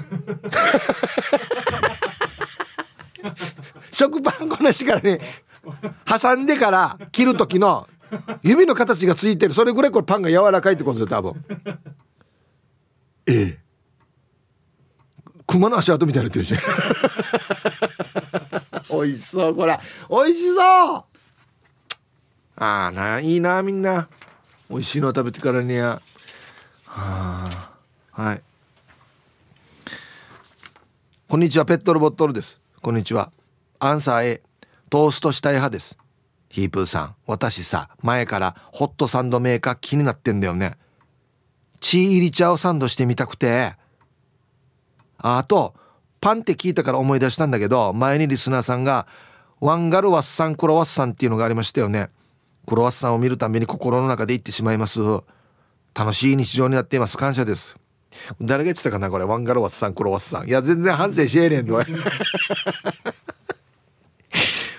[3.92, 5.20] 食パンこなしからね
[6.06, 7.88] 挟んでから切る時の
[8.42, 9.54] 指の形がついてる。
[9.54, 11.44] それぐらいこれパンが柔らかいってことで多分。
[13.26, 13.58] ええ。
[15.46, 16.54] 熊の足跡みたいになってるし
[18.90, 19.78] 美味しそうこれ。
[20.08, 21.04] 美味しそう。
[22.56, 24.08] ああないいなみんな。
[24.70, 26.00] 美味しいの食べてからには。
[26.86, 27.72] あ。
[28.12, 28.42] はい。
[31.28, 32.60] こんにちはペットルボットルです。
[32.80, 33.30] こんにちは。
[33.78, 34.42] アンサー A
[34.90, 36.01] トーストしたい派です。
[36.52, 40.76] ヒープーさん私さ前からホットサンドメーカー気になってんだよね。
[41.80, 43.74] チー入り茶をサンドしてみたくて。
[45.16, 45.74] あと
[46.20, 49.06] パンって聞いたから思い出したんだけど前にリスナーさんが
[49.60, 52.10] ワンガルワッサンクロワッサンっていうのがありましたよね。
[52.66, 55.00] クロワッサンを見るたびに心の中で言ってしまいます。
[55.94, 57.16] 楽しい日常になっています。
[57.16, 57.78] 感謝です。
[58.42, 59.24] 誰が言ってたかなこれ。
[59.24, 60.48] ワンガルワッサンクロワッサン。
[60.48, 61.76] いや全然反省しえねんど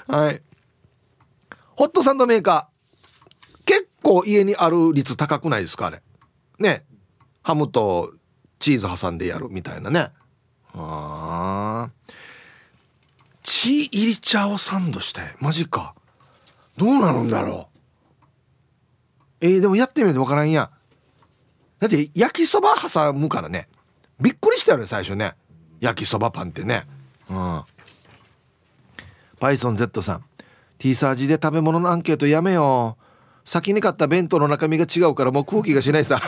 [0.07, 0.41] はい。
[1.75, 2.73] ホットサンドメーカー。
[3.65, 6.01] 結構家にある率高くないですかあれ。
[6.59, 6.85] ね。
[7.41, 8.13] ハムと
[8.59, 10.09] チーズ挟んでやるみたいなね。
[10.73, 11.89] あ
[13.43, 15.95] 血入り茶をサンドしてマジか。
[16.77, 17.69] どうなるんだろ
[19.41, 19.45] う。
[19.45, 20.71] えー、でもやってみると分からんや
[21.79, 23.67] だって焼きそば挟むからね。
[24.19, 25.35] びっくりしたよね最初ね。
[25.81, 26.85] 焼きそばパンってね。
[27.29, 27.63] うん。
[29.39, 30.23] パイソン Z さん。
[30.83, 33.49] T サージで食べ物のアンケートやめよう。
[33.49, 36.19] 先に買った弁当の中身が違うからもう空気がしないさ。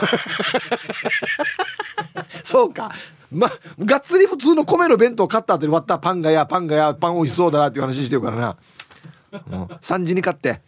[2.42, 2.90] そうか。
[3.30, 8.56] まがっつり普通の米の弁当買った後に割ったパンがやパンがやパン美味しそうだなっていう話してるからな。
[9.46, 10.62] もう3時に買って。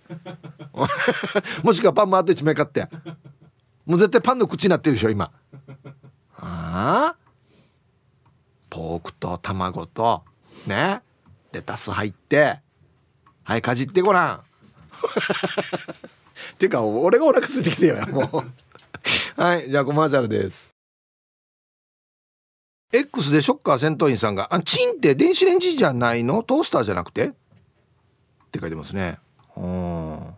[1.64, 2.90] もしくはパンもあと1枚買って。
[3.87, 5.31] もう絶対パンの口になってるでしょ今。
[6.37, 7.16] ああ
[8.68, 10.24] ポークと卵と
[10.66, 11.01] ね？
[11.53, 12.61] レタス入って
[13.49, 14.37] はいかじってごらん。
[14.37, 14.41] っ
[16.59, 18.53] ていうか俺がお腹空いてきてよもう。
[19.41, 20.69] はいじゃあコマーシャルです。
[22.93, 26.43] X でショッカー戦闘員さんが「あチンって電子レンジじゃないの？
[26.43, 27.31] トースターじゃなくて?」っ
[28.53, 29.19] て書いてますね。
[29.57, 30.35] うん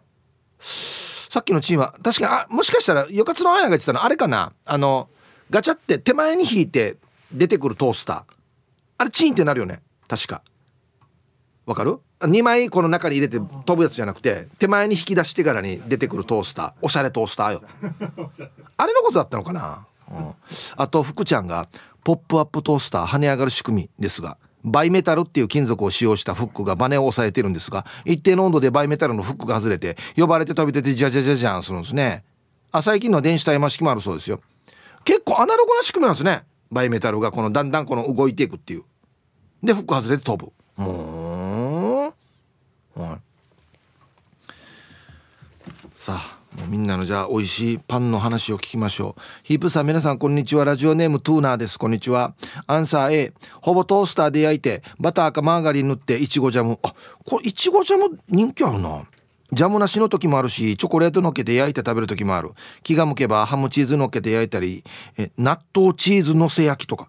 [1.29, 4.53] さっきのチンは確かにあもしかしたらよかつのあやが言ってたのあれかな？
[4.65, 5.09] あの
[5.51, 6.97] ガチャって手前に引いて
[7.33, 8.35] 出てくるトースター。
[8.99, 9.83] あれチンってなるよね。
[10.07, 10.43] 確か
[11.71, 16.73] わかる？2枚この中に入れて飛ぶやつじゃなくて手前に引き出してからに出てくるトースター。
[16.83, 17.63] おしゃれトースターよ。
[18.77, 20.35] あれのことだったのかな、うん、
[20.77, 21.69] あと福ちゃんが
[22.03, 32.25] ポップアップトースター跳ね上がる仕組みですがバイメタルっていう金属を使用したフックがバネを押さえてるんですが一定の温度でバイメタルのフックが外れて呼ばれて飛び出てジャジャジャジャンするんですね。
[32.73, 34.41] あ最近の電子対マ式もあるそうですよ。
[35.05, 36.43] 結構アナログな仕組みなんですね。
[36.71, 38.85] バイメタルがこのだんだんこの動いていくっていう。
[39.63, 40.53] でフック外れて飛ぶ。
[40.77, 41.20] もう
[43.01, 43.21] はい。
[45.95, 49.21] さあもうみんなのじゃあ美味しいパンの話を聞きましょう。
[49.43, 50.65] ヒープさん皆さんこんにちは。
[50.65, 51.79] ラジオネームトゥーナーです。
[51.79, 52.35] こんにちは。
[52.67, 56.79] アンサー A ほぼトースターで焼いてバターかマーガリン塗っていちごジャム。
[56.83, 59.05] あこれいちごジャム人気あるな。
[59.53, 62.53] ジャムなしの時もあるしチョコレートのっけて焼いて食べる時もある。
[62.83, 64.83] 気が向けばハムチーズのっけて焼いたり
[65.19, 67.09] え納豆チーズのせ焼きとか。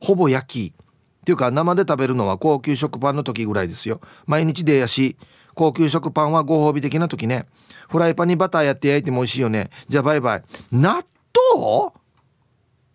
[0.00, 0.85] ほぼ焼き。
[1.26, 4.00] っていうか生で食べるのは高級食パンの時ぐらいですよ。
[4.26, 5.16] 毎日でやし
[5.54, 7.46] 高級食パンはご褒美的な時ね。
[7.88, 9.70] フライパンにバターやって焼いても美味しいよね。
[9.88, 10.44] じゃあバイバイ。
[10.70, 11.04] 納
[11.52, 11.92] 豆？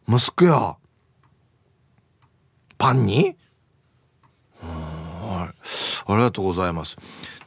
[0.08, 0.78] 息子や。
[2.78, 3.36] パンに？
[4.62, 5.52] あ
[6.08, 6.96] りがとうございます。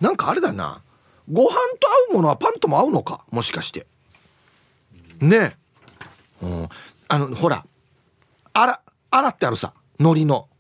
[0.03, 0.83] なんかあれだな。
[1.33, 3.25] ご飯と合うものはパンとも合うのか？
[3.31, 3.87] もしかして。
[5.19, 5.57] ね。
[6.43, 6.69] え、うん、
[7.09, 7.65] あのほら。
[8.53, 9.73] あらあらってあるさ。
[9.99, 10.51] 海苔の。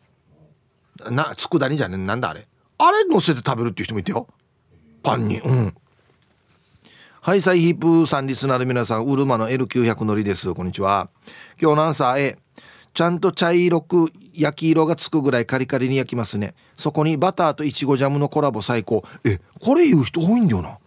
[1.11, 2.47] な佃煮じゃねなんだあれ。
[2.79, 4.27] あれ乗せて食べるっていう人もいてよ。
[5.03, 5.41] パンに。
[5.41, 5.75] うん。
[7.21, 10.53] はいサイヒープさんリスナーの皆さんウルマの L900 のりです。
[10.53, 11.09] こんにちは。
[11.61, 12.39] 今日のアンサー A
[12.93, 16.55] ちゃんと茶色く焼き色がつくぐらいカリカリに焼きますね。
[16.77, 19.05] そこにバターといちごジャムのコラボ最高。
[19.25, 20.79] えこれ言う人多いんだよな。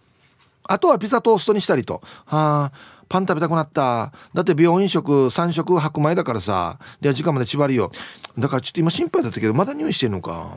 [0.64, 2.02] あとはピザトーストにしたりと。
[2.26, 2.72] はあ。
[3.08, 4.12] パン食べたくなった。
[4.34, 6.78] だって病院食3食白米だからさ。
[7.00, 7.90] で時間まで縛りよ。
[8.38, 10.56] だからちょっと今心配だったけどまだ入院してんのか。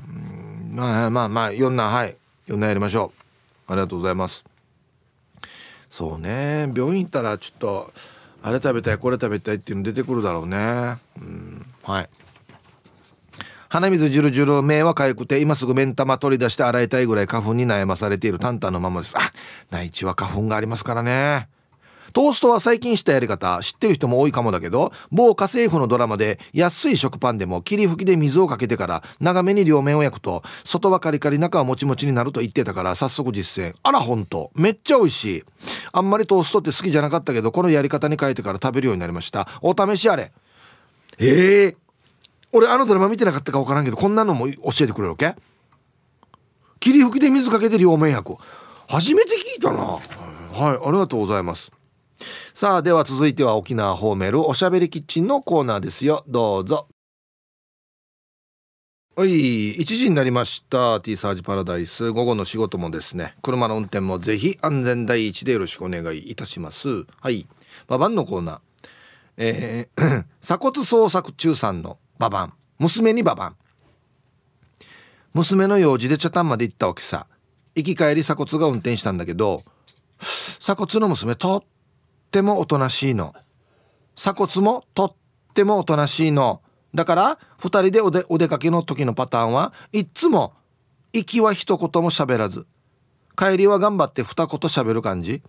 [0.72, 2.18] まあまあまあいろんなはい。
[2.48, 3.12] いろんなやりましょ
[3.68, 3.72] う。
[3.72, 4.44] ありがとうございます。
[5.90, 6.72] そうね。
[6.76, 7.92] 病院行ったらちょっと
[8.44, 10.98] あれ食べたいこれ食べたいっていうの出てくるだろうね。
[11.18, 12.10] うんはい。
[13.70, 19.18] 鼻水ジュルジュル目は痒くて今すぐ目ん玉取り出して洗いたいぐらい花粉に悩まされているタンタンのままです。
[19.18, 19.22] あ
[19.70, 21.48] 内地は花粉がありますからね。
[22.14, 33.76] トーストは最近したやり方知ってる人も多いかもだけど某家政婦のドラマで安い食パンでも霧吹きで水をかけてから長めに両面を焼くと外はカリカリ中はもちもちになると言ってたから早速実践。
[33.84, 35.44] あらほんとめっちゃ美味しい。
[35.94, 39.48] あんまりトーストって好きじゃなかったけどこのやり方に変えてから食べるようになりました。
[39.62, 40.32] お試しあれ。
[41.20, 41.76] ええー、
[42.52, 45.36] 俺あのドラマ見てなかったか分からんけどこんなのも教えてくれるわけ？
[46.80, 48.38] 霧吹きで水かけて両面焼く。
[48.90, 49.80] 初めて聞いたな。
[49.80, 50.02] はい
[50.54, 51.72] ありがとうございます。
[52.54, 56.24] さあでは続いては沖縄ホーメルおしゃべりキッチンのコーナーですよ。
[56.28, 56.88] どうぞ。
[59.16, 61.02] はい1時になりました。
[61.02, 62.12] T サージパラダイス。
[62.12, 63.36] 午後の仕事もですね。
[63.42, 67.06] 車の運転もぜひ安全第一でよろしくお願いいたします。
[67.20, 67.48] はい。
[67.88, 68.60] ババンのコーナー。
[69.38, 73.56] えー、 鎖骨捜索中さんのババン娘にババン
[75.34, 77.28] 娘の用事で茶炭まで行ったわけさ。
[77.76, 79.64] 行き帰り鎖骨が運転したんだけど
[80.60, 81.64] 鎖骨の娘とっ
[82.32, 83.36] てもおとなしいの。
[84.16, 85.14] 鎖骨もとっ
[85.54, 86.62] てもおとなしいの。
[86.96, 90.54] だから2人でおでお出かけの時のパターンはいっつも
[91.14, 92.66] 行きは一言も喋らず。
[93.38, 95.42] 帰りは頑張って二言喋る感じ。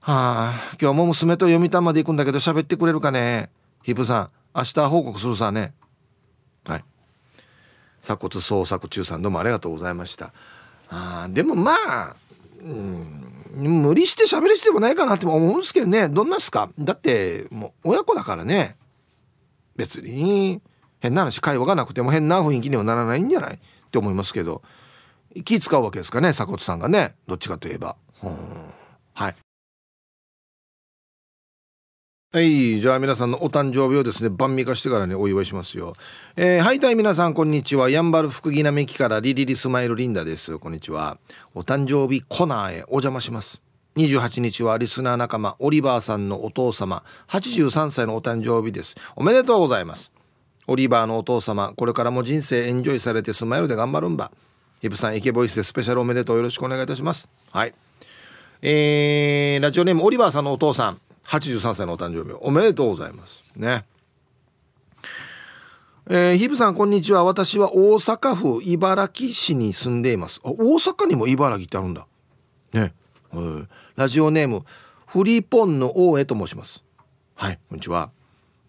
[0.00, 3.50] はあ今日も娘と読谷まで行くんだけど喋ってくれるかね。
[3.82, 5.74] ヒプさん明日報告するさね。
[6.64, 6.84] はい。
[8.00, 10.32] 鎖骨捜索中さんどうもありがとうございました。
[10.88, 12.16] あでもまあ
[12.60, 13.31] うん。
[13.54, 16.08] 無理して喋る必要もないかなって思うんですけどね。
[16.08, 16.70] どんなすか？
[16.78, 18.76] だってもう親子だからね。
[19.76, 20.60] 別に
[21.00, 23.54] 変な話会話がなくても変な雰囲気にはならないんじゃない？
[23.54, 23.58] っ
[23.90, 24.62] て思いますけど。
[25.44, 27.14] 気使うわけですかね鎖骨さんがね。
[27.26, 27.96] どっちかといえば。
[29.14, 29.34] はい。
[32.34, 35.92] はいじゃあ皆さんのお誕生日をですね晩味化してからねお祝いしますよ。
[36.34, 37.90] えー、はいたい皆さんこんにちは。
[37.90, 40.58] やんばる福木並木からリリリスマイルリンダです。
[40.58, 41.18] こんにちは。
[41.54, 43.60] お誕生日コナーへお邪魔します。
[43.96, 48.96] 28日はリスナー仲間オリバーさんのお父様83歳のお誕生日です。
[49.14, 50.10] おめでとうございます。
[50.66, 54.32] オリバーのお父様これからも人生エンジョイされてスマイルで頑張るんば。
[54.80, 57.28] ヒプさんイケボイスでスペシャルおめでとうよろしくお願いいたします。
[57.50, 57.74] はい。
[58.62, 61.00] えー、ラジオネームオリバーさんのお父さん。
[61.24, 62.36] 83歳のお誕生日。
[62.40, 63.42] おめでとうございます。
[63.56, 63.84] ね。
[66.10, 67.22] えー、ヒブさんこんにちは。
[67.24, 70.40] 私は大阪府茨木市に住んでいます。
[70.42, 72.06] 大阪にも茨城ってあるんだ。
[72.72, 72.92] ね、
[73.32, 74.64] えー、ラジオネーム
[75.06, 76.82] フリーポンの大江と申します。
[77.34, 78.10] はいこんにちは。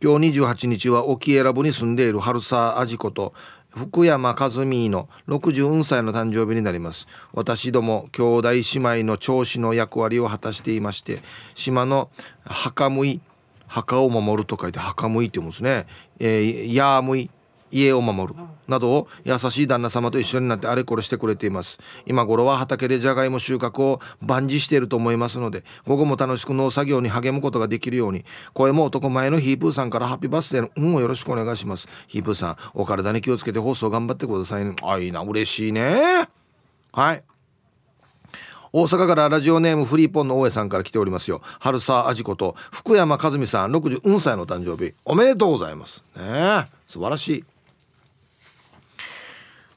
[0.02, 3.34] 今日28日は沖永良部に住んでいる春沢アジ子と
[3.76, 7.08] 福山和美の64歳の誕生日になります。
[7.34, 11.20] 私ども兄弟姉妹の長子の役割を果たしていまして
[11.56, 12.10] 島の
[12.46, 13.22] 墓むい
[13.68, 15.88] 墓を守ると書いて墓むいって言うんですね、
[16.20, 17.30] えー、やーむい。
[17.74, 18.40] 家を守る。
[18.68, 21.80] などを優しい旦那様と一緒になってあれこれしてくれています。
[22.06, 31.88] 今頃は畑でじゃがいも収穫を万事していると思いますので午後も楽しく農作業に励むことができるように声も男前のヒープーさんからハッピーバースデーの運をよろしくお願いします。
[32.08, 34.76] ヒープーさんお体に気をつけて放送頑張ってくださいね。
[34.82, 36.30] あいいな嬉しいね。
[36.92, 37.24] はい。
[38.76, 41.42] 大阪からラジオネームフリーポンの大江さんから来ておりますよ。
[41.60, 44.94] 春沢あじこと福山和美さん64歳の誕生日。
[45.06, 46.04] おめでとうございます。
[46.16, 47.44] ね素晴らしい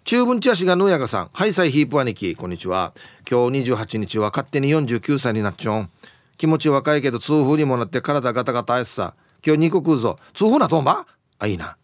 [0.06, 1.30] 中文茶師が野やがさん。
[1.32, 2.36] ハイサイヒープ兄貴。
[2.36, 2.92] こんにちは。
[3.28, 5.90] 今日28日は勝手に49歳になっちょん。
[6.36, 9.14] 気持ち若いけど痛風にもなって体ガタガタあやさ。
[9.44, 10.16] 今日2個食うぞ。
[10.32, 11.08] 痛風なとんば？
[11.40, 11.76] あいいな。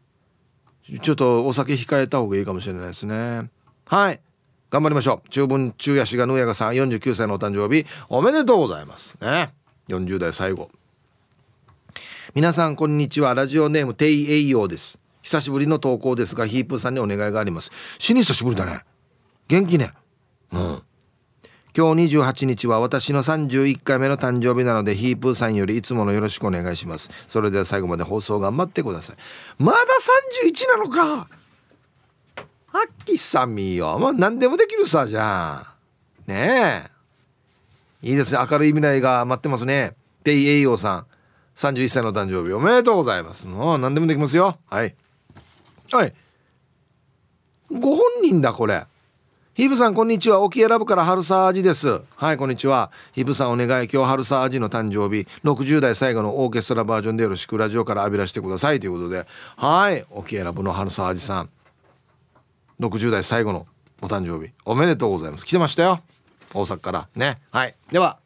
[1.02, 3.50] ちょっとお酒控えた方がいいかもしれないですね。
[3.86, 4.20] はい。
[4.70, 5.28] 頑張りましょう。
[5.28, 7.86] 中文中夜市が野やがさん49歳のお誕生日。
[8.08, 9.16] おめでとうございます。
[9.20, 9.52] ね。
[9.88, 10.70] 40代最後。
[12.36, 13.34] 皆さんこんにちは。
[13.34, 15.01] ラジオネームテイエイヨーです。
[15.22, 17.70] 久しぶりの投稿ですがヒープーさんにお願いがあります。
[17.98, 18.84] 死に久しぶりだね。
[19.48, 19.92] 元気ね。
[20.52, 20.82] うん。
[21.74, 27.08] 今日28日は私の31回目の誕生日なのでヒープーさんよりいつものよろしくお願いします。
[27.28, 29.16] それでは最後まで放送頑張ってください。
[29.58, 29.78] まだ
[30.42, 31.28] 31なのか。
[32.66, 35.74] ハッキーさんみよまあ何でもできるさじゃあ。
[36.26, 36.90] ね
[38.02, 38.08] え。
[38.08, 38.46] いいですね。
[38.50, 39.94] 明るい未来が待ってますね。
[40.24, 41.06] ペイエイオさん。
[41.56, 43.46] 31歳の誕生日おめでとうございます。
[43.46, 44.58] もう何でもできますよ。
[44.68, 44.94] はい
[45.92, 46.14] はい。
[47.70, 48.86] ご本人だこれ。
[49.54, 50.40] ヒブさんこんにちは。
[50.40, 52.00] 沖選ぶから春沢味です。
[52.16, 52.90] はいこんにちは。
[53.12, 53.88] ヒブさんお願い。
[53.92, 55.28] 今日春沢味の誕生日。
[55.44, 58.80] 60代最後のオーケストラバージョンでよろしくラジオから浴びらしてください。
[58.80, 59.26] ということで。
[59.56, 61.50] はい沖選ぶの春沢味さん。
[62.80, 63.66] 60代最後の
[64.00, 64.50] お誕生日。
[64.64, 65.44] おめでとうございます。
[65.44, 66.00] 来てましたよ。
[66.54, 67.38] 大阪からね。
[67.50, 67.74] はい。
[67.90, 68.16] では。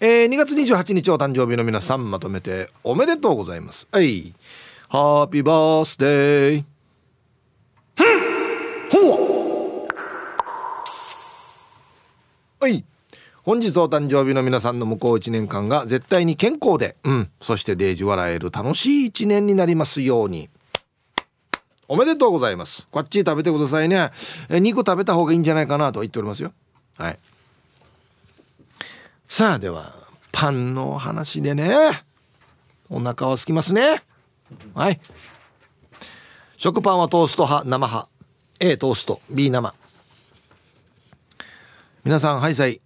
[0.00, 3.86] えー、2月28日お誕生日の皆さんまとめておめでとうございます。
[3.92, 4.32] はい。
[4.92, 6.64] ハッピーバースデー
[8.90, 9.86] ほ
[12.58, 12.84] はい
[13.44, 20.50] 本日お誕生日の皆さんの向こう1年間が絶対に健康で、うん、そしてデージ笑える楽しい1年になりますように。
[21.86, 22.88] おめでとうございます。
[22.90, 24.10] こっち食べてくださいね。
[24.48, 26.52] え肉食べた方がいいんじゃないかなと言っておりますよ。
[26.96, 27.18] はい。
[29.28, 29.94] さあでは、
[30.32, 31.76] パンの話でね、
[32.88, 34.02] お腹は空きますね。
[34.74, 35.00] はい。
[36.56, 38.08] 食パンはトースト派生派。
[38.60, 39.74] A トースト B 生。
[42.04, 42.80] 皆さんはいさい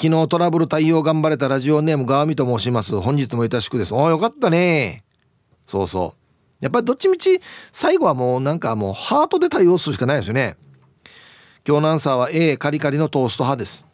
[0.00, 2.98] 昨日トラブル対応頑張れたラジオネームガーミと申します。
[3.00, 3.94] 本日もいたしくです。
[3.94, 5.04] およかったね。
[5.66, 6.14] そうそ
[6.60, 6.64] う。
[6.64, 7.40] やっぱりどっちみち
[7.72, 10.56] 最後はもうなんかもうハートで対応するしかないですよね。
[11.66, 13.84] 今日のアンサーは A カリカリのトースト派です。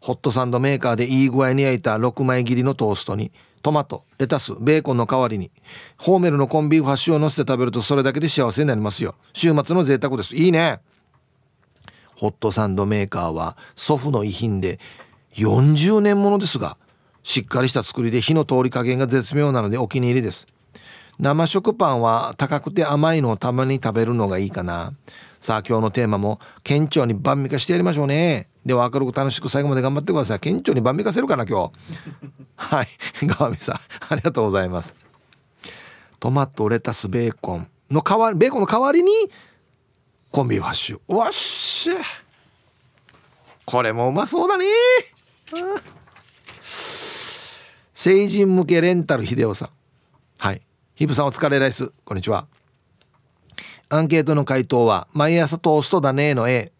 [0.00, 3.32] ホットサンドメーカーでいい具合に焼いた6枚切りのトーストに。
[3.62, 5.50] トマトレタスベーコンの代わりに
[5.96, 9.14] ホーメルのコンビーフハッシュを乗せて食べるとそれだけで幸せになりますよ。
[9.32, 10.34] 週末の贅沢です。
[10.34, 10.80] いいね。
[12.16, 14.78] ホットサンドメーカーは祖父の遺品で
[15.34, 16.76] 40年ものですが
[17.22, 20.46] しっかりした作りで火の通り加減が絶妙なのでお気に入りです。
[21.18, 24.92] 生食パンは高くて甘いのをたまに食べるのがいいかな。
[25.38, 28.51] さあ今日のテーマも顕著に晩味化してやりましょうね。
[28.64, 30.40] では明るく楽しく最後まで頑張ってください。
[30.40, 31.72] 顕著に晩味化せるかな今日。
[32.56, 32.88] はい。
[33.26, 34.94] 川見さんありがとうございます。
[36.20, 39.10] トマトレタスベーコンの代わりベーコンの代わりに
[40.30, 41.94] コンビーフハッシュわっしゃ。
[43.66, 44.66] これもうまそうだね。
[47.92, 49.70] 成人向けレンタル秀夫さん。
[50.38, 50.62] はい。
[50.94, 52.46] ヒブさんお疲れライスこんにちは。
[53.88, 56.72] アンケートの回答は毎朝トーストだねの A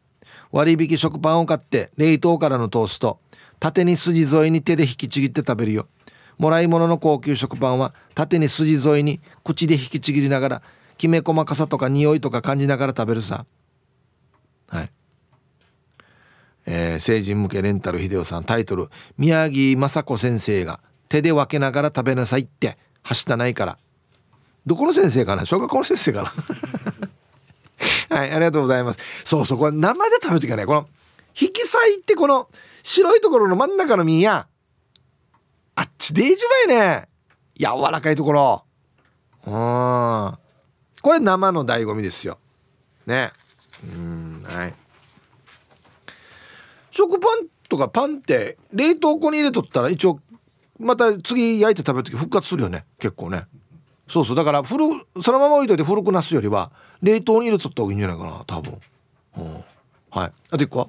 [0.52, 3.18] 割引食パンを買って冷凍からのトースト。
[3.58, 5.88] 縦に筋沿いに手で引きちぎって食べるよ。
[6.36, 10.62] もらい物の高級食パンは縦に筋沿いに口で引きちぎりながら
[10.98, 13.46] きめ細かさとか匂いとか感じながら食べるさ。
[14.68, 14.90] はい。
[16.66, 18.88] えー、成人向けレンタル秀夫さんタイトル
[19.18, 23.78] 宮城雅子先生が手で分けながら食べなさいってはしたないから。
[24.66, 25.44] どこの先生かな？
[25.44, 26.32] 小学校の先生かな？
[28.12, 28.98] はい、ありがとうございます。
[29.24, 30.88] そうそう、これ生で食べるときはね、この、
[31.40, 32.48] 引き裂いてこの
[32.82, 34.46] 白いところの真ん中の実や、
[35.74, 37.08] あっちでいじまいね。
[37.58, 38.64] 柔らかいところ。
[39.46, 40.38] うん。
[41.00, 42.38] これ生の醍醐味ですよ。
[43.06, 43.32] ね。
[43.82, 44.74] うん、はい。
[46.90, 50.20] 食パンとかパンって冷凍庫に入れとったら一応
[50.78, 53.46] また次焼いて食べる時復活するよね結構ね
[54.12, 54.36] そうそう。
[54.36, 54.84] だから古
[55.22, 58.78] そのまま置いといて古くなすよりは冷凍に入れとった方がいいんじゃないかな多分、
[59.38, 59.64] うん、
[60.10, 60.32] はい。
[60.50, 60.88] あと1個は。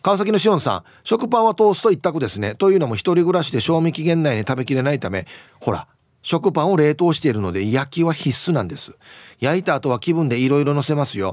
[0.00, 0.84] 川崎のしおんさん。
[1.02, 2.54] 食パンはトースト一択ですね。
[2.54, 5.26] というのも一人暮らしで賞味期限内に食べきれないため
[5.58, 5.88] ほら
[6.22, 8.92] 食パンを冷凍しているので焼きは必須なんです。
[9.40, 11.32] 焼いた後は気分でいろいろ乗せますよ。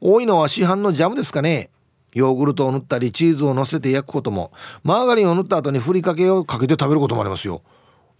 [0.00, 1.68] 多いのは市販のジャムですかね。
[2.14, 4.50] ヨーグルトを塗ったりチーズを乗せて焼くことも。
[4.82, 7.60] マーガリンを塗った後にふりかけをかけて食べることもありますよ。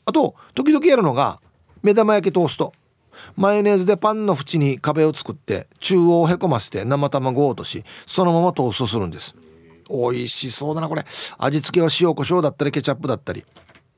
[0.08, 1.38] あと時々やるのが
[1.82, 2.72] 目玉焼きトースト。
[3.36, 9.34] マヨネーズでパンの縁に壁を作って中央をへこませて生卵を落としそのままトーストするんです。
[9.90, 11.04] 美味しそうだなこれ。
[11.36, 13.44] 味付けは塩コショウだったりケチャップだったり。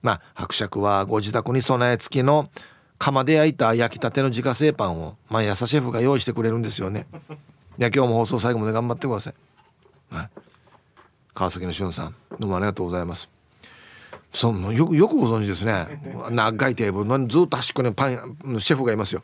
[0.03, 2.51] まあ伯爵はご自宅に備え付きの
[2.99, 7.07] 釜で焼いた焼きたての自家製パンを毎朝シェフが用意してくれるんですよね。
[7.79, 9.35] いや今日も放送最後まで頑張ってください、
[11.33, 13.29] 川崎のしゅんさんどうもありがとうございます。
[14.33, 16.01] そのよくよくご存知ですね。
[16.31, 19.23] 長いテーブルのずっと端っこにパンシェフがいますよ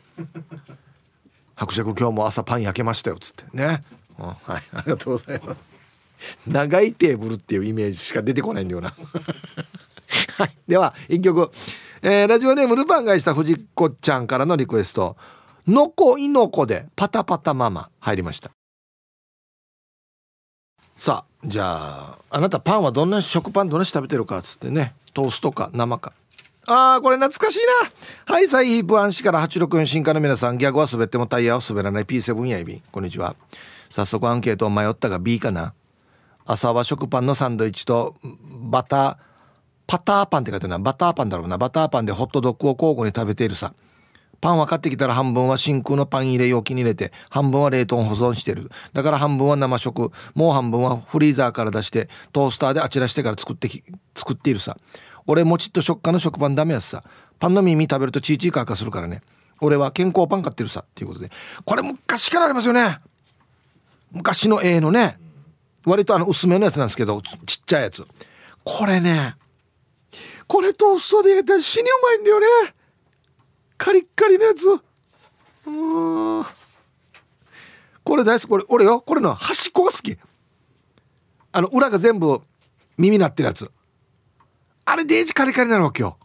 [1.55, 3.45] 伯爵今日も朝パン焼けましたよっつって。
[3.51, 3.83] ね、
[4.19, 4.37] うん、はい。
[4.73, 5.59] ありがとうございます。
[6.45, 8.93] 長いテーブルっていうイメージしか出てこないんだよな。
[10.37, 10.55] はい。
[10.67, 11.51] では一曲、
[12.01, 15.17] えー、ラジオネームルパンがした藤子ちゃんからのリクエスト
[15.67, 18.56] 「のこいのこ」で「パタパタママ」入りました。
[20.97, 26.11] さあじゃああなたパンはどんな食パンどんなし食べてるかっつってねトーストか生か。
[26.65, 27.59] あーこれ懐かしい
[28.27, 28.33] な。
[28.33, 33.35] はいサイヒープアンシから864進化の皆さんギャグは滑ってもタイヤは滑らない P7 やいびこんにちは。
[33.89, 35.73] 早速アンケートを迷ったが B かな。
[36.45, 38.15] 朝は食パンのサンドイッチと
[38.69, 39.17] バター
[39.85, 40.79] パターパンって書いてるな。
[40.79, 41.59] バターパンだろうな。
[41.59, 43.73] バターパンでホットドッグを交互に食べているさ。
[44.39, 48.69] パンは買ってきたら半分は真空のパン入れ容器に入れて半分は冷凍保存してる。
[48.93, 50.11] だから半分は生食。
[50.35, 53.83] もう半分はフリーザーから出してトースターであちらしてから作ってき
[54.15, 54.77] 作っているさ。
[55.25, 57.03] 俺もちっと食感の食パンダメやつさ。
[57.39, 59.21] パンの耳食べるとチーチーカーカするからね。
[59.59, 60.81] 俺は健康パン買ってるさ。
[60.81, 61.31] っていうことで。
[61.65, 62.99] これ昔からありますよね。
[64.11, 65.17] 昔の A のね。
[65.85, 68.05] 割とあの薄めのやつなんですけどちっちゃいやつ。
[68.63, 69.35] これね。
[70.47, 72.45] これトーストで入れたら死にうまいんだよね。
[73.77, 74.67] カリッカリのやつ
[75.65, 75.69] う。
[75.69, 76.45] ん
[78.03, 78.47] これ大好き。
[78.47, 79.01] これ俺よ。
[79.01, 80.17] これの端っこが好き。
[81.51, 82.41] あの裏が全部
[82.97, 83.71] 耳なってるやつ。
[84.85, 86.17] あれデージカリカリなのわけよ。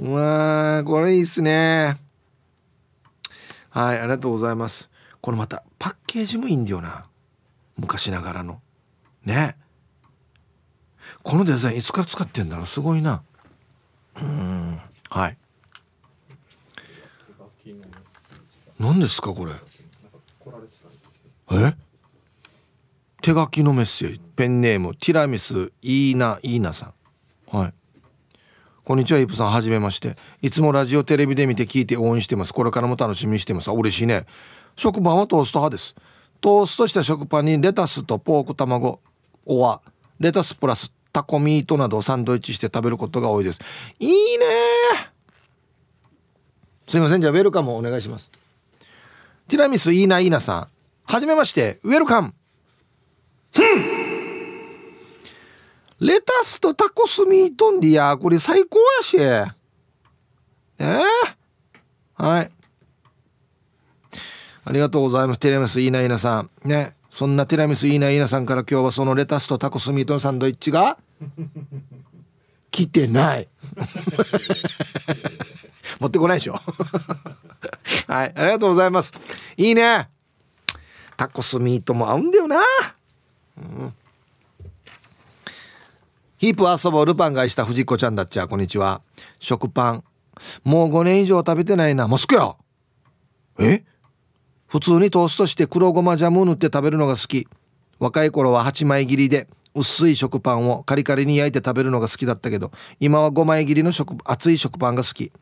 [0.00, 1.98] うわこれいいっすね。
[3.68, 4.88] はいありがとうございます。
[5.20, 7.06] これまたパッケージもいいんだよな。
[7.76, 8.60] 昔ながらの。
[9.24, 9.56] ね。
[11.22, 12.66] このデザインいつから使ってんだろう。
[12.66, 13.22] すごいな。
[14.16, 14.80] うん。
[15.10, 15.36] はい。
[18.82, 19.52] 何ですかこれ？
[21.52, 21.74] え？
[23.22, 24.18] 手書きのメッセージ。
[24.34, 27.56] ペンネームティラミスイーナイーナさん。
[27.56, 27.74] はい。
[28.84, 29.52] こんにちはイプさん。
[29.52, 30.16] はじめまして。
[30.40, 32.52] いつもラジオテレビで見て聞いて応援してます。
[32.52, 33.70] これからも楽しみにしてます。
[33.70, 34.26] 嬉しいね。
[34.74, 35.94] 食パンはトースト派です。
[36.40, 38.98] トーストした食パンにレタスとポーク卵
[39.46, 39.80] おわ
[40.18, 43.60] レタスプラスタコミートなどをサンドイッチして食べることが多いです。
[44.00, 44.44] いいね
[46.88, 47.20] すいません。
[47.20, 48.28] じゃあウェルカムお願いします。
[49.52, 50.68] ティラミスいいないいなさん。
[51.04, 52.32] はじめましてウェルカム。
[56.00, 59.18] レタスとタコスミートンディやこれ最高やし。
[59.18, 61.02] えー、
[62.16, 62.50] はい。
[64.64, 66.50] ありがとうございますティラミスいいないいなさん。
[66.64, 66.94] ね。
[67.10, 70.96] そんなティラミスいいないいなさんから今日はそのレタスとタコスミートンサンドイッチが
[72.72, 73.48] 来てない。
[76.00, 76.58] 持ってこないでしょ
[78.12, 79.10] はいありがとうございます。
[79.56, 80.10] いいね。
[81.16, 82.60] タコスミートも合うんだよな。
[83.56, 83.94] うん。
[86.36, 89.00] ヒープ遊ぼうルパンがした藤子ちゃんだっちゃこんにちは。
[89.38, 90.04] 食パン。
[90.62, 92.06] もう5年以上食べてないな。
[92.06, 92.54] モスクや。
[93.58, 93.82] え？
[94.66, 97.48] 普通にトーストして黒ごまジャム塗って食べるのが好き。
[97.98, 105.32] 若い頃は8枚切りで薄い食パンをカリカリに焼いて食べるのが好きだったけど今は5枚切りの食厚い食パンが好き。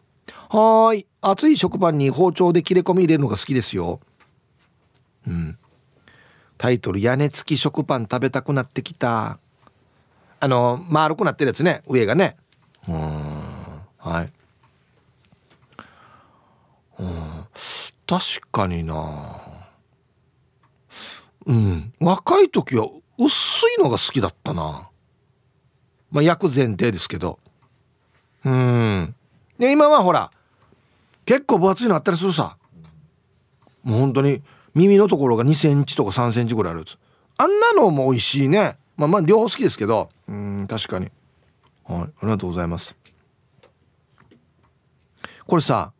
[0.48, 1.06] はーい。
[1.22, 4.00] 熱い食パンに包丁で切れ込み入れるのが好きですよ。
[5.26, 5.58] うん。
[6.56, 9.38] タイトル屋根付き食パン食べたくなってきた。
[10.40, 11.82] あの丸くなってるやつね。
[11.86, 12.36] 上がね。
[12.88, 13.50] うん。
[13.98, 14.32] はい。
[16.98, 17.44] うん。
[18.06, 18.96] 確かにな。
[21.46, 21.92] うん。
[22.00, 24.88] 若い時は薄いのが好きだったな。
[26.10, 27.38] まあ焼く前提ですけど。
[28.44, 29.14] うん。
[29.60, 30.30] で今はほら
[31.26, 32.56] 結構分厚いのあったりするさ。
[33.82, 34.42] もう本当に
[34.74, 36.98] 耳のところが2センチとか3センチぐらいあるやつ。
[37.36, 38.78] あんなのも美味しいね。
[38.96, 40.08] まあまあ両方好きですけど。
[40.28, 41.10] うん確かに。
[41.84, 42.96] はいありがとうございます。
[45.46, 45.92] これさ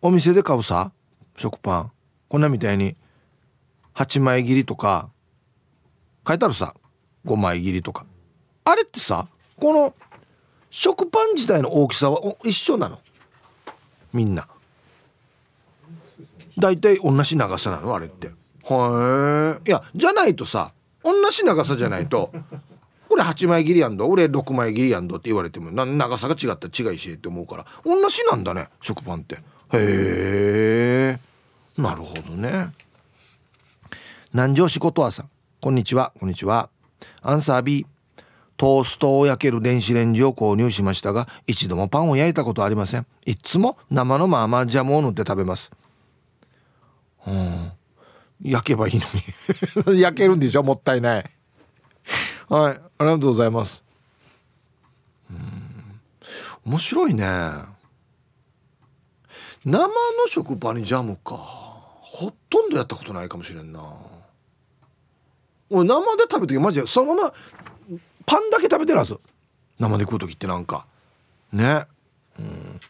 [0.00, 0.90] お店で買うさ
[1.36, 1.92] 食パン。
[2.28, 2.96] こんなみたいに
[3.94, 5.10] 8枚切りとか
[6.26, 6.74] 書いてあるさ
[7.26, 8.06] 5枚切りとか。
[8.64, 9.94] あれってさこの
[10.70, 13.00] 食パン自体の大きさは一緒なの？
[14.12, 14.46] みんな。
[16.58, 17.94] 大体同じ長さなの？
[17.94, 18.30] あれって。
[18.62, 22.32] はいいやじゃないとさ同じ長さじゃないと
[23.08, 24.06] これ8枚切りやんど？
[24.06, 25.16] 俺6枚切りやんど？
[25.16, 26.68] って言われても長さが違った。
[26.68, 27.66] ら違いしって思うから。
[27.84, 29.36] 同じなんだね食パンって。
[29.72, 31.18] へえ
[31.76, 32.68] なるほどね。
[34.32, 35.30] 南城市ことわさん。
[35.60, 36.12] こんにちは。
[36.20, 36.68] こんにちは。
[37.22, 37.86] アンサー B
[38.60, 43.06] トーストを焼ける電子レンジを購入しましたが一度もパンを焼いたことありません。
[43.24, 45.70] いつも生のままジャムを塗って食べます。
[47.26, 47.72] うん。
[48.42, 49.96] 焼けばいいのに。
[49.98, 50.62] 焼けるんでしょ？
[50.62, 51.30] もったいない。
[52.50, 52.80] はい。
[52.98, 53.82] ありがとうございます。
[55.30, 56.00] うん。
[56.66, 57.24] 面白いね。
[59.64, 59.90] 生の
[60.28, 61.34] 食パンにジャムか。
[61.34, 63.80] ほとんどやったことないかもしれんな。
[65.70, 67.34] 俺生で食べる時マジでそのまま
[68.30, 69.18] パンだけ食べてるはず。
[69.80, 70.86] 生で食う時ってなんか。
[71.52, 71.84] ね。
[72.38, 72.80] うん。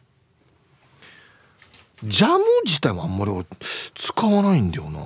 [2.05, 3.33] ジャム自体もあんまり
[3.95, 5.01] 使わないんだよな。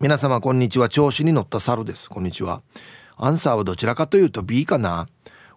[0.00, 0.88] 皆様こんにちは。
[0.88, 2.10] 調子に乗った猿です。
[2.10, 2.62] こんにちは。
[3.16, 5.06] アンサーはどちらかというと B かな。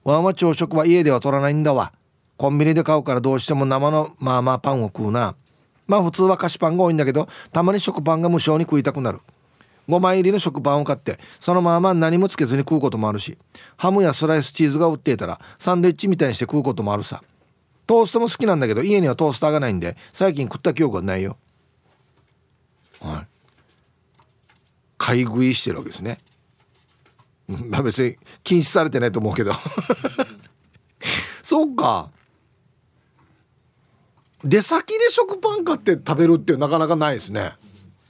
[0.03, 1.91] ワンは朝食は家では取らないんだわ。
[2.37, 5.33] コンビニで買うからどうしても生のまあまあパンを食うな。
[5.87, 9.21] まあ普通は菓子パンが多いんだけどたまに食パンが無性に食いたくなる。
[9.87, 13.37] 5枚入りの食パンを買ってそのまま何もつけずに食うこともあるし
[13.77, 17.23] ハムやスライスチーズが売っていたらサンドイッチみたいにして食うこともあるさ。
[17.87, 21.37] トーストも好きなんだけど家にはトースターがないんで最近食った記憶はないよ。
[22.99, 23.27] はい。
[24.97, 26.17] 買い食いしてるわけですね。
[27.47, 29.53] まあ別に禁止されてないと思うけど。
[31.43, 32.09] そうか。
[34.43, 37.53] 出先で食パン買って食べるってなかなかないですね。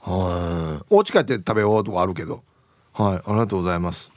[0.06, 0.84] はい。
[0.88, 2.42] お家帰って食べようとかあるけど。
[2.92, 4.10] はいありがとうございます。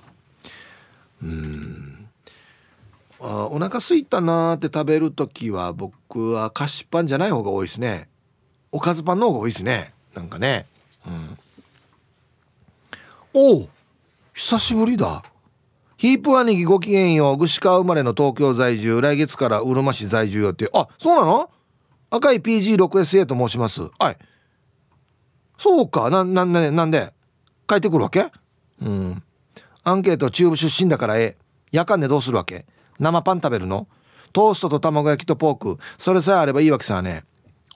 [1.22, 2.08] うん。
[3.20, 8.08] あお腹すいたなーって食べる時は僕は菓子パンじゃない方が多いですね。
[8.72, 9.94] おかずパンの方が多いですね。
[10.16, 10.68] なんかね。
[11.06, 11.38] うん。
[13.34, 13.70] おお
[14.34, 15.24] 久しぶりだ。
[15.98, 19.02] ヒープ兄貴ごきげんよう串川生まれの東京在住。
[19.02, 21.50] 来月からうるま市在住よってあそうなの？
[22.12, 23.82] 赤い PG6SA と申します。
[24.00, 24.18] はい
[25.60, 26.10] そうか。
[26.10, 27.14] ななななんで？
[27.68, 28.32] 帰ってくるわけ？
[28.82, 29.22] うん。
[29.84, 31.38] アンケート中部出身だからええ。
[31.72, 32.66] 夜間でどうするわけ？
[32.98, 33.88] 生パン食べるの？
[34.32, 35.78] トーストと卵焼きとポーク。
[35.98, 37.26] それさえあればいいわけさね。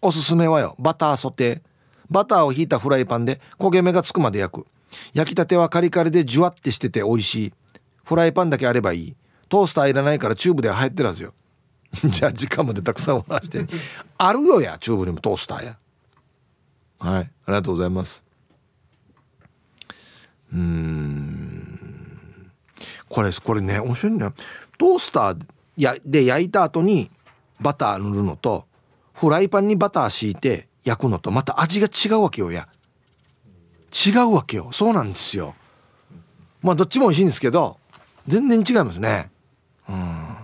[0.02, 0.76] おすすめはよ。
[0.80, 1.62] バターソテー。
[2.10, 4.68] バターをひいたフライパンで焦げ目がつくまで焼く。
[5.14, 7.54] 焼きたてはカリカリでジュワってしてて美味しい。
[8.06, 9.16] フライパンだけあればいい。
[9.50, 11.34] トースターいらないからチューブでは入ってるはずよ。
[12.06, 13.66] じゃあ時間までたくさん回して。
[14.18, 15.78] あるよやチューブにもトースターや。
[17.04, 17.24] はい。
[17.24, 18.24] ありがとうございます。
[20.54, 21.78] うん。
[23.10, 24.32] これこれね面白いね。
[24.78, 25.46] トースター
[25.76, 27.12] やで焼いた後に
[27.60, 28.66] バター塗るのと
[29.14, 32.70] フライパンにバター敷いて焼くのとまた味が違うわけよや。
[33.94, 34.70] 違うわけよ。
[34.72, 35.56] そうなんですよ。
[36.62, 37.78] まあどっちも美味しいんですけど
[38.28, 39.30] 全然違いますね。
[39.90, 40.38] うん。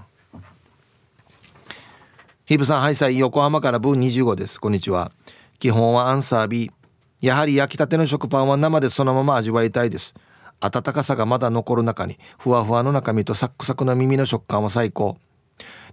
[2.45, 4.59] ヒブさんハイサイ横浜からブー25です。
[4.59, 5.13] こんにちは。
[5.59, 6.71] 基本はアンサー B
[7.21, 10.13] やはり焼きたての食パンは生でそのまま味わいたいです。
[10.61, 15.17] 温かさがまだ残る中にふわふわの中身とサックサクの耳の食感は最高。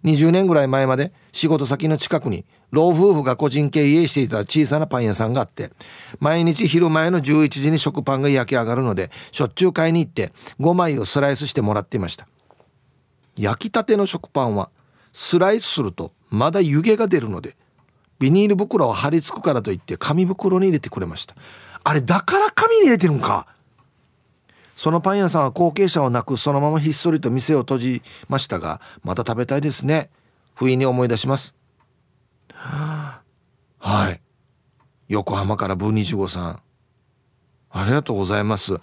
[0.04, 5.70] 20年ぐらい前まで仕事先の近くに老夫婦が個人経営していた小さなパン屋さんがあって
[6.20, 12.28] 毎日昼前の11時に食パンが焼き上がるのでしょっちゅう買いに行って5枚をスライスしてもらっていました。
[13.36, 14.70] 焼きたての食パンは
[15.12, 17.56] スライスするとまだ湯気が出るので
[18.18, 21.34] ビニール袋を貼り付くからといって紙袋に入れてくれました。
[21.84, 23.46] あれだから紙に入れてるんか。
[24.74, 30.10] そのパン屋さんは後継者をなくそのままひっそりと店を閉じましたがまた食べたいですね。
[30.54, 31.54] 不意に思い出します。
[32.52, 33.20] は
[34.10, 34.20] い。
[35.08, 36.60] 横浜からブー25さん。
[37.70, 38.78] ありがとうございます。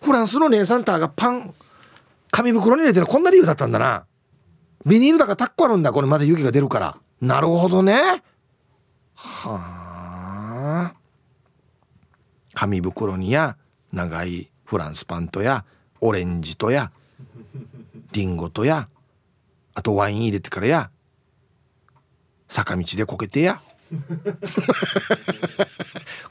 [0.00, 1.54] フランスの姉さんたがパン
[2.30, 4.06] 紙袋に入れてるこんな理由だったんだな。
[4.84, 5.92] ビニールだからタッコあるんだ。
[5.92, 6.96] これまだ湯気が出るから。
[7.22, 8.20] なるほどね。
[9.14, 10.94] はあ。
[12.52, 13.56] 紙袋にや
[13.92, 15.64] 長いフランスパンとや
[16.00, 16.90] オレンジとや
[18.10, 18.88] リンゴとや
[19.74, 20.90] あとワイン入れてからや
[22.48, 23.62] 坂道でこけてや。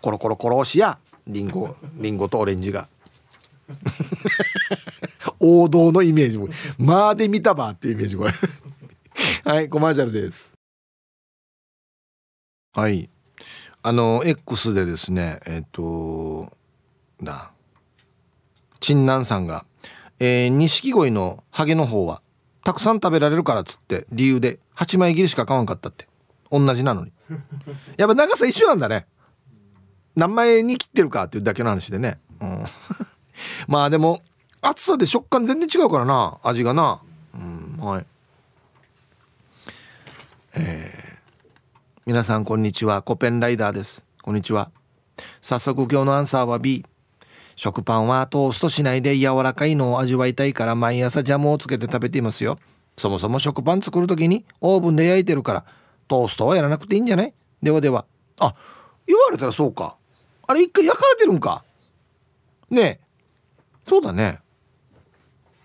[0.01, 2.89] コロコロコロ押しやリンゴリンゴとオレンジが。
[5.39, 8.33] 王道のイメージもまあで見たばっていうイメージこれ。
[9.45, 10.50] はいコマーシャルです。
[12.73, 13.09] はい。
[13.83, 16.55] あの X でですねえっ、ー、と
[17.23, 17.51] だ
[18.79, 19.65] 陳南さんが
[20.19, 22.21] え錦鯉、のハゲの方は
[22.63, 26.07] たくさん食べられるからっつって理由で8枚切りしか買わんかったって。
[26.51, 27.11] 同じなのに。
[27.97, 29.07] やっぱ長さ一緒なんだね。
[30.15, 32.65] 何枚に切ってるかっていうだけの話でね、うん、
[33.67, 34.21] まあでも
[34.61, 37.01] 厚さで食感全然違うからな味がな。
[37.33, 38.05] うんはい。
[40.53, 41.10] えー、
[42.07, 43.03] 皆さんこんにちは。
[43.03, 44.03] コペンライダーです。
[44.23, 44.71] こんにちは。
[45.39, 46.83] 早速今日のアンサーは B
[47.55, 52.57] 食パンはトーストしないで柔らかいのを味わいたいから毎朝ジャムをつけて食べていますよ。
[52.97, 55.63] そもそも食パン作る時にオーブンで焼いてるから
[56.07, 57.33] トーストはやらなくていいんじゃない？
[57.61, 58.05] ではでは。
[58.39, 58.55] あ
[59.05, 59.95] 言われたらそうか。
[60.47, 61.63] あれ一回焼かれてるんか。
[62.71, 62.99] ねえ。
[63.85, 64.39] そうだね。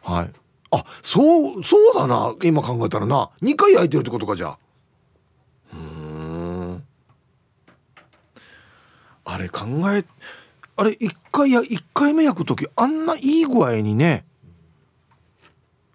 [0.02, 0.30] はい。
[0.70, 2.34] あそうそうだな。
[2.44, 3.30] 今考えたらな。
[3.40, 4.58] 2回焼いてるってことかじゃあ
[5.72, 6.84] うん
[9.26, 10.04] あれ考え
[10.76, 14.24] あれ1回や1回目焼く時あんないい具合にね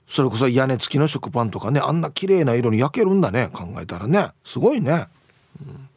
[0.08, 4.32] それこそ屋根付きの食パンとかねあんな綺麗な色に焼けるんだね考えたらね。
[4.44, 5.08] すごいね、
[5.62, 5.90] うん、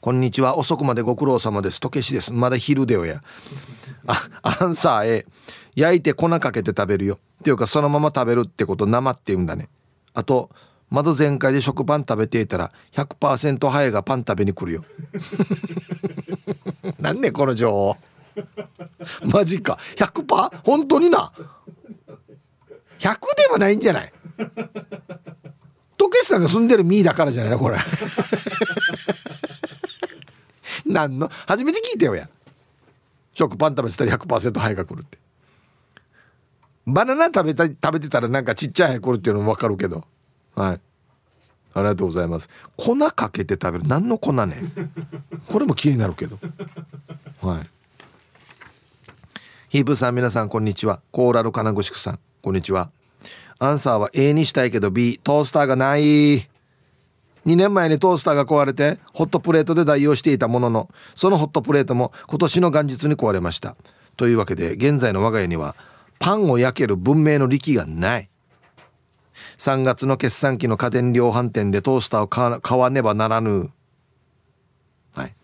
[0.00, 0.58] こんにちは。
[0.58, 1.78] 遅くまでご苦労様です。
[1.78, 2.32] とけしです。
[2.32, 3.22] まだ昼でよや。
[4.08, 5.26] あアンサー A
[5.76, 7.20] 焼いて粉かけて食べるよ。
[7.40, 9.68] っていうかそのまま食べるってこと生って言うんだね。
[10.12, 10.50] あと
[10.90, 14.84] 窓全開で食パン食べていたら100%ハエがパン食べに来るよ。
[16.98, 17.96] なんねこの情報。
[19.30, 19.78] マジか。
[19.96, 20.60] 100%?
[20.64, 21.32] 本当にな
[23.00, 24.12] ？100ではないんじゃない？
[25.96, 27.58] トケさんが住んでるミーだからじゃないの？
[27.58, 27.78] これ。
[30.86, 31.28] 何の？
[31.46, 32.28] 初めて聞いてよや。
[33.34, 35.18] 食パン食べてたら100%ハエが来るって。
[36.86, 40.04] バナナ食べた食べてたらなんかちっちゃいハエ来るっていうのも分かるけど。
[40.54, 40.80] はい。
[41.74, 42.48] ありがとうございます。
[42.76, 43.84] 粉かけて食べる。
[43.86, 44.62] 何の粉ね
[45.48, 46.38] これも気になるけど。
[47.40, 47.66] はい。
[49.68, 51.00] ヒープさん皆さんこんにちは。
[51.12, 52.20] コーラル金具宿さん。
[52.42, 52.90] こんにちは。
[53.58, 56.02] アンサーは A にしたいけど B トースターがない。
[57.46, 63.76] 2年前にトースターが壊れてホットプレートで代用していたもののそのホットプレートも今年の元日に壊れました。
[64.16, 65.76] というわけで現在の我が家には
[66.18, 68.28] パンを焼ける文明の力がない。
[69.58, 73.70] 3月の決算期の家電量販店でトースターを買わねばならぬ。
[75.14, 75.34] はい。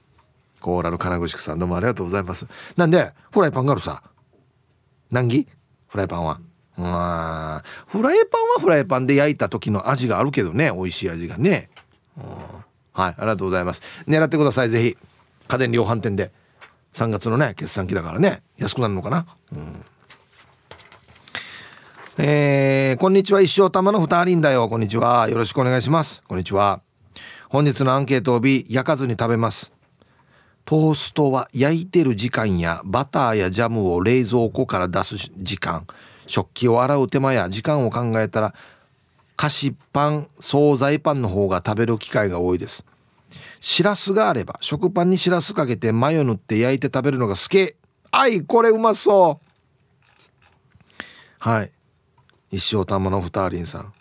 [0.60, 2.46] コーラル金具さんどうもありがとうございます。
[2.76, 4.02] なんでフライパンがあるさ。
[5.10, 5.48] 何ギ
[5.88, 6.40] フライパンは。
[6.76, 11.70] まあフライパンはフライパンで焼いた時の味があるけどね美味しい味がね、
[12.92, 13.82] はいありがとうございます。
[14.06, 14.96] 狙ってくださいぜひ。
[15.48, 16.30] 家電量販店で。
[16.92, 18.42] 3月のね決算期だからね。
[18.58, 19.26] 安くなるのかな？
[19.52, 19.84] うん。
[22.16, 23.40] えー、こんにちは。
[23.40, 24.68] 一生玉の二人だよ。
[24.68, 25.28] こんにちは。
[25.28, 26.22] よろしくお願いします。
[26.28, 26.80] こんにちは。
[27.48, 29.72] 本日のアンケートを日焼かずに食べます。
[30.64, 35.88] トーストは焼いてる時間やバターやジャムを冷蔵庫から出す時間。
[36.28, 38.54] 食器を洗う手間や時間を考えたら
[39.34, 42.84] 菓子パン惣菜パンの方が食べる機会が多いです。
[43.58, 47.74] しらすがあれば食パンにしらすかけてマヨ塗って焼いて食べるのが好き。
[48.12, 49.46] あいこれうまそう。
[51.40, 51.72] はい。
[52.54, 53.92] 一生玉のふたりんさん。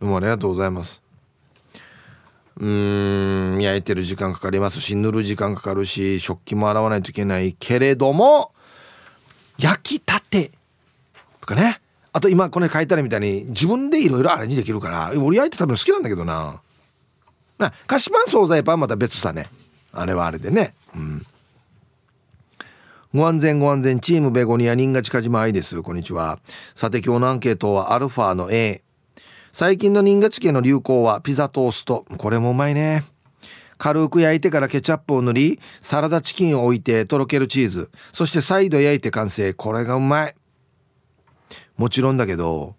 [0.00, 1.00] どうもありがとうございます？
[2.56, 4.80] うーん焼いてる時間かかります。
[4.80, 8.50] し塗る時間かかるし食器も洗わないといけないけれども
[9.58, 10.50] 焼きたて。
[11.40, 11.80] とかね。
[12.12, 16.60] あと今これ書いてあるみたいに自分でいろいろアレンジできるから俺焼いて食べるの好きなんだけどな。
[17.58, 19.48] な菓子パン惣菜パンまた別さね。
[19.92, 20.74] あれはあれでね。
[23.14, 25.82] ご安全ご安全チームベゴニア人が近島愛です。
[25.82, 26.38] こんにちは。
[26.74, 28.82] さて今日のアンケートはアルファの A
[29.50, 32.06] 最近の人賀地形の流行はピザトースト。
[32.16, 33.04] これもうまいね。
[33.76, 37.90] 軽く焼いてからケチャップを塗りサラダチキンを置いてとろけるチーズ。
[38.12, 39.52] そして再度焼いて完成。
[39.52, 40.34] これがうまい。
[41.76, 42.76] もちろんだけど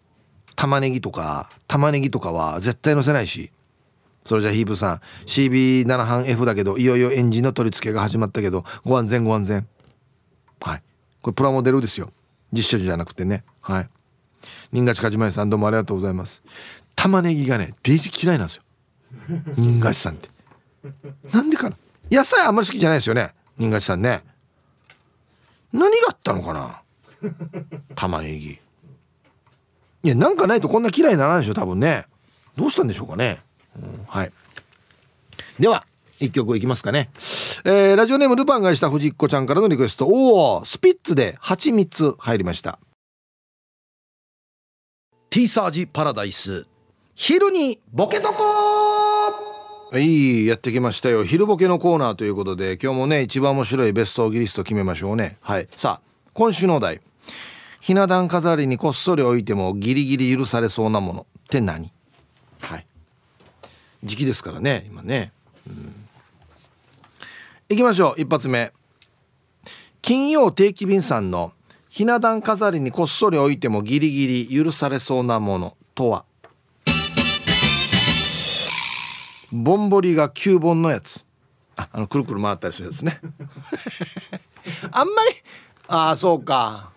[0.55, 3.51] 玉ねぎとか玉ねぎとかは絶対乗せないし。
[4.25, 5.01] それじゃヒープさん。
[5.27, 9.67] CB7 半 F だけどいよいよエンジンの取り付けが始まったけどご安全ご安全。
[10.63, 10.83] はい。
[11.21, 12.09] これプラモデルですよ。
[12.53, 13.43] 実写じゃなくてね。
[13.61, 13.89] はい。
[14.71, 16.41] 新勝梶前さんどうもありがとうございます。
[16.95, 18.63] 玉ねぎがねデイジ嫌いなんですよ。
[19.57, 20.29] 新勝さんって。
[21.31, 21.77] なんでかな。
[22.09, 23.33] 野菜あんまり好きじゃないですよね。
[23.59, 24.23] 新勝さんね。
[25.73, 26.81] 何があったのかな。
[27.95, 28.51] 玉ねぎ。
[28.51, 28.59] い
[30.03, 32.05] やなんかないとこんな嫌いにならないでしょ多分ね。
[32.55, 33.39] どうしたんでしょうかね、
[33.75, 34.31] うん、はい。
[35.59, 35.85] では。
[36.19, 37.09] 一曲いきますかね、
[37.65, 40.05] えー、ラジオネームルパンがした藤子ちゃんからのリクエスト。
[40.05, 42.79] おおスピッツで蜂蜜入りました。
[45.29, 46.67] ティーサージパラダイス。
[47.15, 48.43] 昼にボケとこ
[49.91, 51.23] はいやってきましたよ。
[51.23, 55.37] 昼ボケのコーナーということで今日もね一番面白いベストギリスト決めましょうね。
[55.41, 55.67] はい。
[55.75, 57.01] さあ今週のお題。
[57.79, 61.25] ひな壇飾りにこっそり置いてもギリギリ許されそうなもの。
[61.45, 61.91] って何？
[62.61, 62.85] はい。
[64.03, 65.31] 時期ですからね今ね、
[65.67, 66.02] うん、
[67.73, 68.21] いきましょう。
[68.21, 68.71] 一発目。
[70.03, 71.53] 金曜定期便さんの
[71.89, 76.23] ひな壇飾りにこっそり置いてもギリギリ許されそうなものとは？
[79.51, 81.25] ぼんぼりが9本のやつ。
[81.75, 83.19] ああのくるくる回ったりするやつね。
[84.91, 85.31] あんまり
[85.87, 86.91] ああそうか。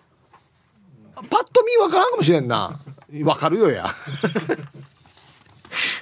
[1.15, 2.79] パッと見分からんかもしれんな。
[3.09, 3.87] 分かるよや。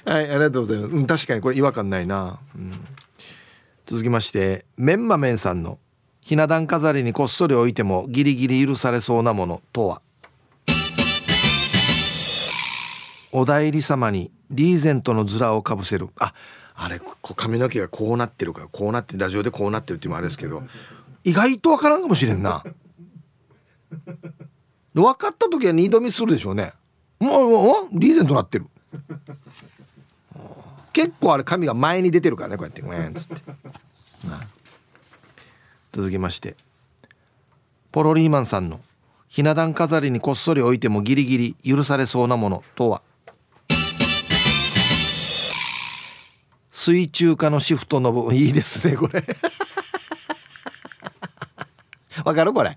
[0.04, 2.72] はいありがとうございます、うん、確かにこれ違和感ないな、うん、
[3.86, 5.78] 続きましてメンマメンさんの
[6.20, 10.02] ひな壇飾りにこっそり置いてもギリギリ許されそうなものとは？
[13.30, 16.08] お代理様にリーゼントのズラをかぶせる。
[16.18, 16.34] あ
[16.74, 20.64] あれ髪の毛がこうなってるからこうなってラジオでこうなってるっていうのもあれですけど
[21.22, 22.64] 意外と分からんかもしれんな。
[24.94, 26.72] 分かった時は二度見するでしょうね。
[27.20, 28.66] もうリーゼントなってる。
[30.96, 33.34] 結構あれ髪が前に出てるからねこうやって「うん」つって、
[35.92, 36.56] 続きまして。
[37.92, 38.80] ポロリーマンさんの
[39.28, 43.02] ひな壇飾りにこっそり置いてもギリギリ許されそうなものとは？
[46.70, 49.22] 水中化のシフトの部分いいですねこれ。
[52.24, 52.74] わかるこれ？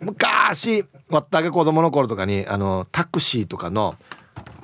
[0.00, 3.96] 昔わったげ子供の頃とかにあのタクシーとかの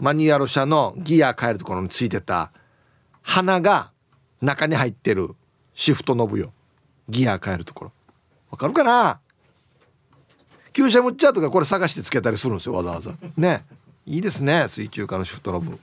[0.00, 2.52] マニュアル車のギア変えるところについてた
[3.22, 3.90] 鼻が
[4.40, 5.34] 中に入ってる
[5.74, 6.52] シフトノブよ。
[7.08, 7.92] ギア変えるところ。
[8.50, 9.20] わかるかな？
[10.72, 13.12] 旧車ムッチャーとかこれ探してつけたりするんですよわざわざ。
[13.36, 13.64] ね。
[14.06, 15.78] いいですね水中化のシフトノブ。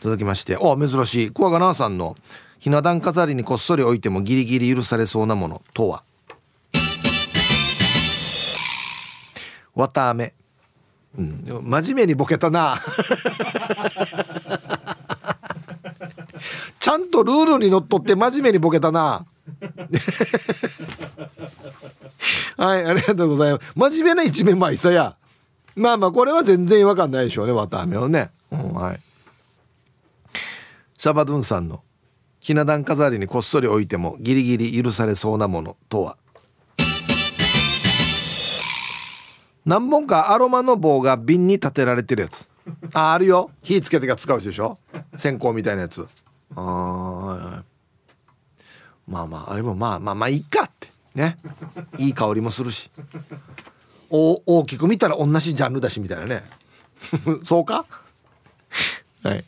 [0.00, 0.56] 続きまして。
[0.58, 1.30] お珍しい。
[1.30, 2.14] クワガナーさんの
[2.58, 6.04] ひな壇飾りにこっそり置いてもギリギリ許されそうなものとは？
[9.74, 10.34] わたあめ、
[11.18, 12.80] うん、真面目にボケたな。
[16.78, 19.26] ちゃんとルールにのっとって真面目にボケたな。
[22.56, 23.72] はいありがとうございます。
[23.74, 25.16] 真面目な一面まあいさや。
[25.76, 29.00] まあまあこれは全然違和感ないでしょうねわたあめはね、うん、はい。
[30.98, 31.82] シャバドゥンさんの
[32.40, 36.16] ひな壇飾りにこっそり置いてもギリギリ許されそうなものとは？
[39.64, 42.48] 何本かアロマの棒が瓶に立てられてるやつ。
[42.94, 43.50] ああるよ。
[43.62, 44.78] 火つけてが使うでしょ。
[45.16, 46.02] 線香みたいなやつ。
[46.02, 46.06] あ
[46.56, 47.62] あ
[49.06, 50.88] まあまああれもまあまあまあいいかって。
[51.14, 51.38] ね。
[51.98, 52.90] いい香りもするし。
[54.10, 56.44] お大きく見たら同じジャンルだしみたいなね。
[57.44, 57.84] そうか？
[59.22, 59.44] はい。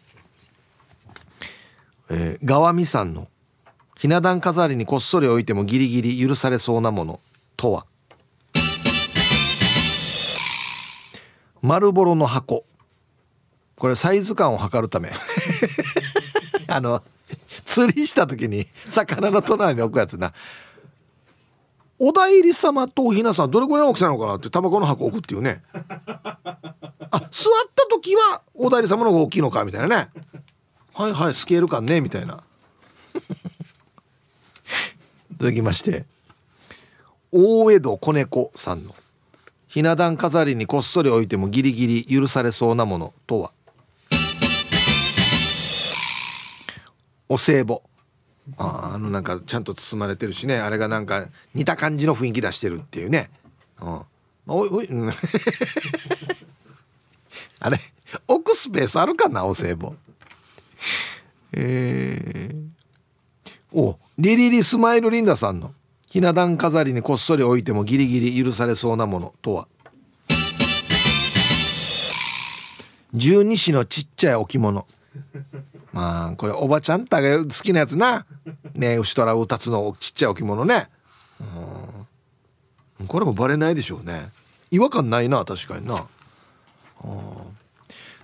[2.11, 3.29] えー、川見さんの
[3.97, 7.21] ひな壇飾りにこっそり置いてもギリギリ許されそうなもの
[7.57, 7.87] とは？
[11.65, 12.67] 丸ボロの箱。
[13.79, 15.11] これサイズ感を測るため。
[16.69, 17.03] あの
[17.65, 20.35] 釣りした時に魚の隣に置くやつな。
[21.99, 25.62] お代理様とおひなさんどれぐらいの大きさなのかなってタバコの箱置くっていうね。
[25.73, 30.11] あ座った時はお代理様の方が大きいのかみたいなね。
[30.93, 32.43] はいはいスケール感ねみたいな。
[35.39, 36.05] 続きまして
[37.33, 38.95] 大江戸子猫さんの
[39.75, 43.51] ひな壇飾りにこっそり置いてもギリギリ許されそうなものとは？
[47.29, 47.81] お歳暮。
[48.57, 50.61] ああのなんかちゃんと包まれてるしね。
[50.61, 53.33] あれがなんか似た感じの雰囲気出してるっていうね。
[53.81, 54.03] うん。
[54.47, 54.89] おいおい、
[57.59, 57.81] あれ
[58.29, 59.91] 置くスペースあるかなお歳暮。
[61.51, 62.68] えー、
[63.77, 65.75] おリリリスマイルリンダさんの。
[66.15, 69.67] ひな壇飾りにこっそり置いてもギリギリ許されそうなものとは？
[73.15, 74.87] 十二支のちっちゃい置物。
[75.93, 78.27] まあこれおばちゃんたが好きなやつな。
[78.75, 80.89] ね牛虎うたつのちっちゃい置物ね。
[83.01, 83.07] うん。
[83.09, 84.29] これもバレないでしょうね。
[84.71, 86.07] 違和感ないな確かにな。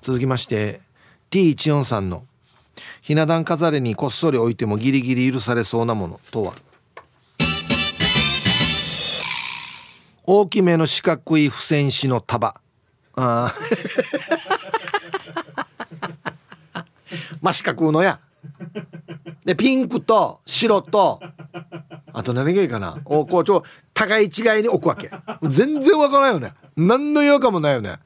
[0.01, 0.80] 続きまして
[1.32, 2.22] T14 さんの。
[3.03, 6.55] ひな壇飾りにこっそり置いてもギリギリ許されそうなものとは？
[10.33, 12.55] 大きめの四角い付箋紙の束。
[13.16, 13.53] あ
[17.43, 18.20] まあ四角のや。
[19.45, 21.20] でピンクと白と。
[22.12, 22.99] あと何がいいかな。
[23.07, 25.11] おこうちょ互い違いに置くわけ。
[25.43, 26.55] 全然わからないよね。
[26.76, 27.99] 何の違和感もないよね。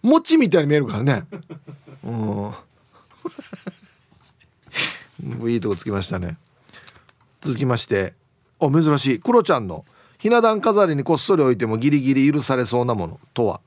[0.00, 1.26] 餅みたいに見えるからね。
[2.04, 2.54] うん。
[5.52, 6.38] いいとこつきましたね。
[7.42, 8.14] 続きまして。
[8.58, 9.18] お珍しい。
[9.18, 9.84] クロちゃんの。
[10.26, 13.60] ひな壇飾りにこっそり置いてもギリギリ許されそうなものとは？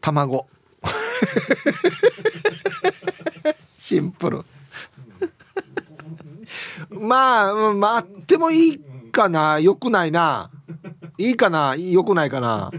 [0.00, 0.46] 卵。
[3.78, 4.42] シンプル。
[6.88, 8.80] まあまああってもいい
[9.12, 9.58] かな。
[9.58, 10.50] よくないな。
[11.18, 11.76] いいかな。
[11.76, 12.70] よくないかな。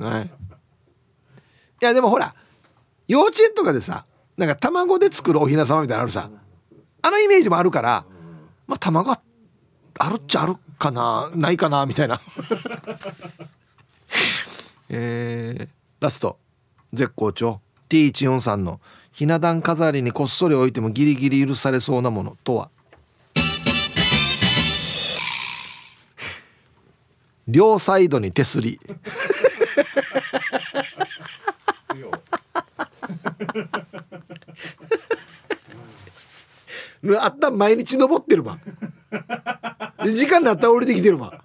[0.00, 0.26] はい。
[0.26, 0.30] い
[1.84, 2.34] やでもほら
[3.06, 4.06] 幼稚園とかでさ
[4.36, 6.28] なんか卵で作るおひな様みたいなのあるさ。
[7.04, 8.04] あのイメージもあるから
[8.72, 9.14] まあ卵
[9.98, 12.20] あるっちゃあるかなないかなみたいな。
[14.88, 15.68] えー、
[16.00, 16.38] ラスト。
[16.94, 17.60] 絶好調。
[17.90, 18.80] T143 の
[19.12, 22.70] ひな壇飾りにこっそり置いてもギリギリ許されそうなものとは？
[27.46, 28.80] 両サイドに手すり
[37.20, 38.58] あった毎日登ってるわ。
[40.12, 41.42] 時間になったら降りてきてるわ。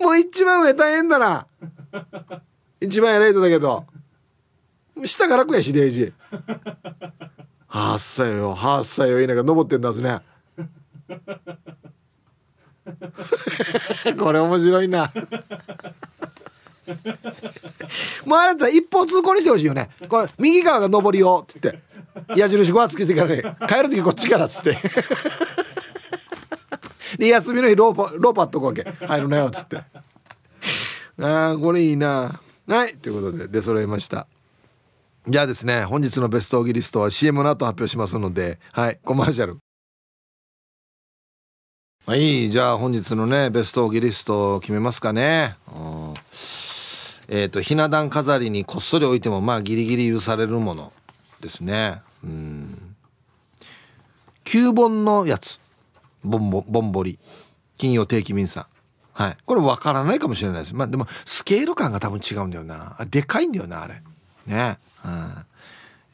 [0.00, 1.46] もう一番上大変だな。
[2.80, 3.86] 一番偉いとだけど。
[5.04, 6.12] 下からくやしデイジ
[7.66, 10.20] はっさよはっさよ言いながら登ってんだずね。
[14.18, 15.12] これ面白いな。
[18.26, 19.88] もうあれだ一方通行にしてほしいよね。
[20.08, 21.91] これ右側が上りよって言って。
[22.36, 24.78] 矢印5はつけてからね帰る時こっちからっつって。
[27.18, 28.82] で休みの日ローパローパっとくわけ。
[29.06, 29.82] 入るなよっつって。
[31.20, 32.40] ああこれいいな。
[32.66, 34.26] はいということで出揃いました。
[35.28, 39.58] じゃあですね本日のベストオギリストは CM の後発表しますのではいコマーシャル。
[42.06, 45.56] はいじゃあ本日のねベストオギリストを決めますかね。
[47.28, 50.92] えっ、ー、とひな壇飾りにこっそり置いてもまあギリギリ許されるもの
[51.40, 52.02] ですね。
[52.24, 52.96] うん。
[54.44, 55.58] 9本のやつ。
[56.24, 57.18] ボンボボンボリ
[57.78, 58.66] 金曜定期便さん。
[59.12, 59.36] はい。
[59.44, 60.74] これ分からないかもしれないです。
[60.74, 62.96] まあでもスケール感が多分違うんだよな。
[63.10, 64.02] でかいんだよなあれ。
[64.46, 64.78] ね。
[65.04, 65.46] うん。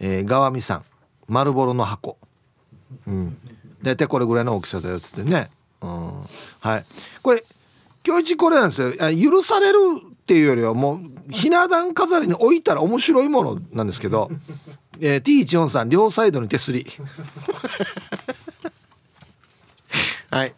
[0.00, 0.84] えー、川見さん。
[1.26, 2.18] 丸ボロの箱。
[3.06, 3.36] うん。
[3.82, 5.50] 大体これぐらいの大きさだよっつってね。
[5.82, 6.22] うん。
[6.60, 6.84] はい。
[7.22, 7.44] これ
[8.06, 8.92] 今日一これなんですよ。
[8.92, 14.30] 許されるっていうよりはもうひな壇飾りに置いたら面白いものなんですけど、
[15.00, 16.86] えー、T14 さん両サイドに手すり。
[20.30, 20.54] はい。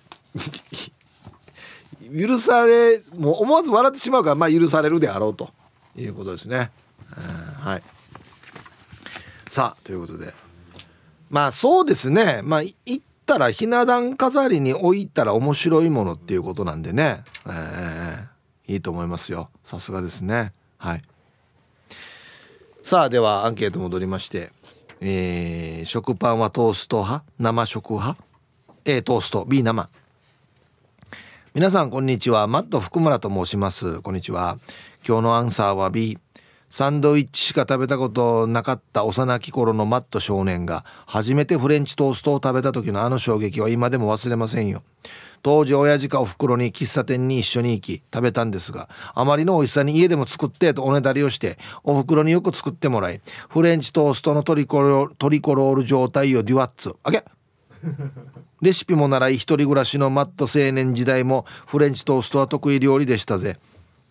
[2.19, 5.51] 許されもう思わず笑ってしまうからまあ許されるであろうと
[5.97, 6.71] いうことですね。
[7.61, 7.83] はい。
[9.49, 10.35] さあということで。
[11.29, 12.41] まあそうですね。
[12.43, 19.51] まあ行ったらひな壇飾りに置いたら面白いものっていうことなんでね、えー、いいと思いますよ。
[19.63, 20.53] さすがですね。
[20.79, 21.03] はい
[22.91, 24.51] さあではアンケート戻りまして
[25.01, 27.25] えー、食パンはトースト派？
[27.39, 28.21] 生食派
[28.85, 29.45] ？A トースト。
[29.45, 29.89] B 生。
[31.55, 32.49] 皆さんこんにちは。
[32.49, 34.01] マット福村と申します。
[34.01, 34.59] こんにちは。
[35.07, 36.19] 今日のアンサーは B
[36.69, 44.83] サンドイッチしか食べたことなかった幼き頃のマット少年が初めてフレンチトーストを食べた時のあの衝撃は今でも忘れませんよ。
[45.43, 57.25] 当時親父かおふくろに喫茶店に一緒に行き食べたんですがあまりの美味しさに家でも作ってとおねだりをしておふくろによく作ってもらいフレンチトーストのトリコロトリコロール状態をデュワッツあげ
[58.61, 63.59] レシピも習い一人暮らしのマット青年時代もフレンチトーストは得意料理でしたぜ。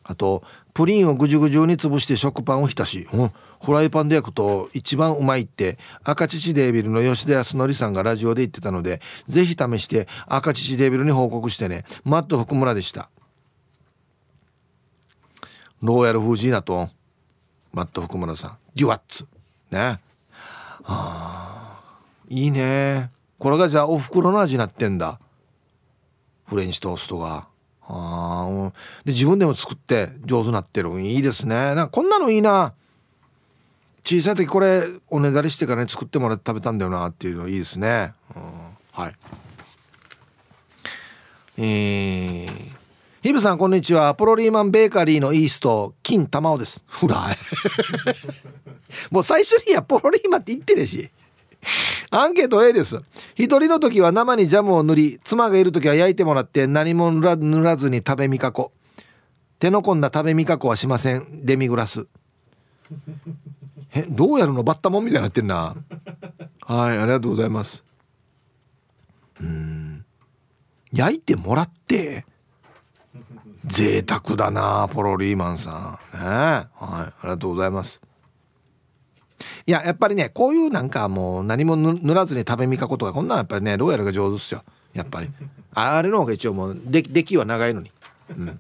[0.04, 0.42] あと
[0.74, 3.32] プリンをぐじゅぐじゅに潰して食パンを浸し、うん、
[3.64, 11.84] フライパンで焼くと一番うまいって赤乳デービルの吉田康則さんがラジオで言ってたのでぜひ試して赤乳デービルに報告してね。
[12.04, 13.10] マット福村でした。
[15.82, 16.90] ローヤルフージーナと
[17.74, 18.58] マット福村さん。
[18.76, 19.26] デュワッツ。
[19.72, 20.00] ね。
[20.84, 21.80] あ
[22.30, 23.12] いいね。
[23.38, 25.20] これがじゃあおふくろの味になってんだ。
[26.46, 27.48] フレンチトーストが。
[27.92, 28.72] あ
[29.04, 31.02] で自分でも作って上手になってる。
[31.02, 31.56] いいですね。
[31.56, 32.74] なんかこんなのいいな。
[34.06, 38.44] 小さい時これおねだりしてからね作ってもらって食べたんだよなっていうのいいですね、うん、
[38.92, 39.16] はい。
[41.58, 42.50] えー、
[43.22, 44.14] ヒブさんこんにちは。
[44.16, 46.84] ポロリーマンベーカリーのイースト金玉緒です。
[46.88, 47.36] ほら
[49.10, 51.10] もう最初にやポロリーマンって言ってるし。
[52.12, 53.02] アンケート A です。
[53.36, 58.72] 一人の時は生にジャムを塗り、妻がいる時は焼いてもらって何も塗らずに食べみかこ。
[59.60, 61.46] 手の込んだ食べみかこはしません。
[61.46, 62.08] デミグラス。
[63.94, 64.64] え、どうやるの？
[64.64, 65.76] バッタモンみたいになってんな。
[66.62, 67.84] はい、ありがとうございます。
[69.42, 70.06] うん。
[70.92, 72.26] 焼いてもらって。
[73.66, 76.18] 贅沢だなポロリーマンさん。
[76.18, 78.02] ねはい、ありがとうございます。
[79.70, 84.64] いややっぱりねこういうなんかもう何も塗らずに食べみかことかこんなんやっぱりねどうやるが上手っすよ。
[84.96, 85.30] やっぱり。
[85.76, 87.92] あれの方が一応もう歴は長いのに。
[88.36, 88.60] うん。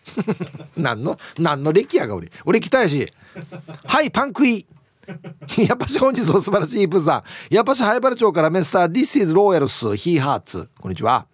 [0.78, 2.32] 何の何の歴やが俺。
[2.46, 3.12] 俺来たやし
[3.84, 4.64] はいパンクイ
[5.58, 7.16] やっぱし本日も素晴らしいプーさ
[7.50, 7.54] ん。
[7.54, 11.26] やっぱしハイバル町からメッサー This is Royals ヒーハーツこんにちは。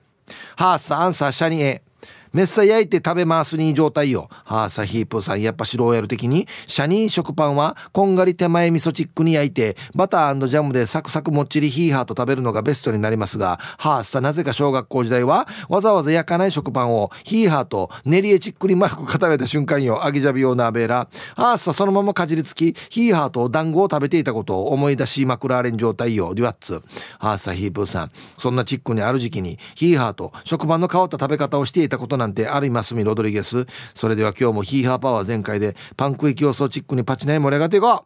[0.57, 1.85] ハースアンサーシャニエ。
[2.33, 4.29] めっさ焼いて食べますに状態よ。
[4.45, 20.03] はあ、サヒープさん、やっぱしローヤル的に、シャニー食パンは、こんがり手前味噌チックに焼いて、バタージャムでサクサクもっちりヒーハーと食べるのがベストになりますが、はあ、さ、なぜか小学校時代は、わざわざ焼かない食パンを、ヒーハーと練りエチックに丸く固めた瞬間よ。
[20.05, 21.09] 揚げジャビ用ナーベーラ。
[21.35, 26.33] はあ、さ、そのままかじりつき、ヒーハーと団子を食べていたことを思い出し、マクラーレン状態よ。
[26.37, 26.75] デュワッツ。
[27.19, 28.13] はあ、さ、ヒープさん。
[28.39, 33.67] そんなチックにある時期に、ヒーハーと食パンの変わった食べ方をしていたことなんてありますみロドリゲス。
[33.95, 38.05] それでは今日もヒーハーパワー全開でパンクイ競争チックにパチナイ盛り上がっていこ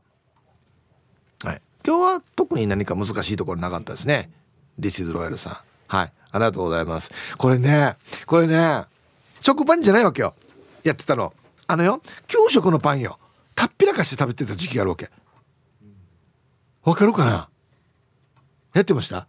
[1.45, 1.47] う。
[1.47, 1.61] はい。
[1.87, 4.31] 今日は特に何か難しいところなかったですね。
[4.79, 5.57] リシズロイヤルさん。
[5.89, 6.13] はい。
[6.33, 7.11] ありがとうございます。
[7.37, 7.97] これね
[8.27, 8.85] これね
[9.41, 10.35] 食パンじゃないわけよ。
[10.83, 11.35] やってたの。
[11.67, 13.19] あのよ給食のパンよ。
[13.55, 15.11] たっぴらかして食べてた時期があるわけ。
[16.83, 17.49] わかるかな？
[18.75, 19.27] やってました？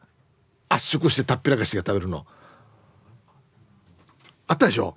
[0.67, 2.25] 圧縮してたっぴらかして食べるの。
[4.48, 4.96] あったでしょ？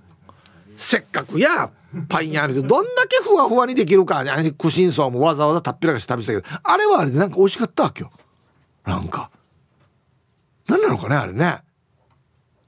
[0.75, 1.71] せっかくや
[2.09, 4.25] パン屋あるどんだけふわふわにできるか
[4.59, 8.13] クシンソーもわざわざたっぴらかして食べてたけどあれはあれでなんか美味しかったわけよ。
[8.85, 9.31] なんか。
[10.67, 11.59] 何なのかねあれね。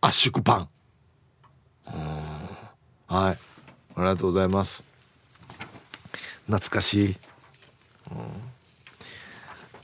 [0.00, 0.68] 圧縮パン。
[3.06, 3.38] はい。
[3.94, 4.82] ありがとうございます。
[6.46, 7.16] 懐かしい、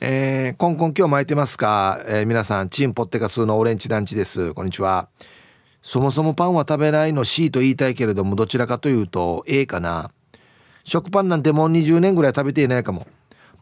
[0.01, 4.53] えー、コンコン今日巻いてますか、えー、皆さんチンポッテカスのオレンジ団地です。
[4.55, 5.09] こんにちは。
[5.87, 10.11] そもそもパンは食べないの C と言いたいけれどもどちらかというと A かな。
[10.83, 13.07] 食パンなんてもう20年ぐらい食べていないかも。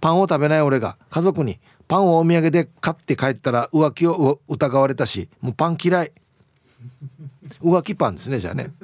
[0.01, 6.13] パンを食べない俺が家族にパンをお土産で買って帰ったら浮気を疑われたしもうパン嫌い。
[7.63, 8.73] 浮気パンですねじゃあね。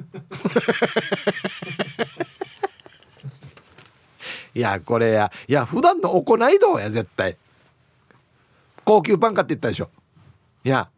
[4.55, 5.32] いやこれや。
[5.49, 7.38] いや普段の行いどうや絶対。
[8.84, 9.88] 高級パン買って言ったでしょ。
[10.62, 10.91] いや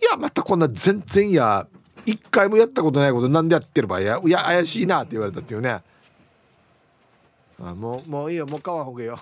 [0.00, 1.66] いやまたこんな全然や。
[2.06, 5.82] 一回もやったことないことなんでやってればいやいや怪しいなって言われたっていうね。
[7.62, 9.20] あもうもういいよもう買わんほうがいいよ。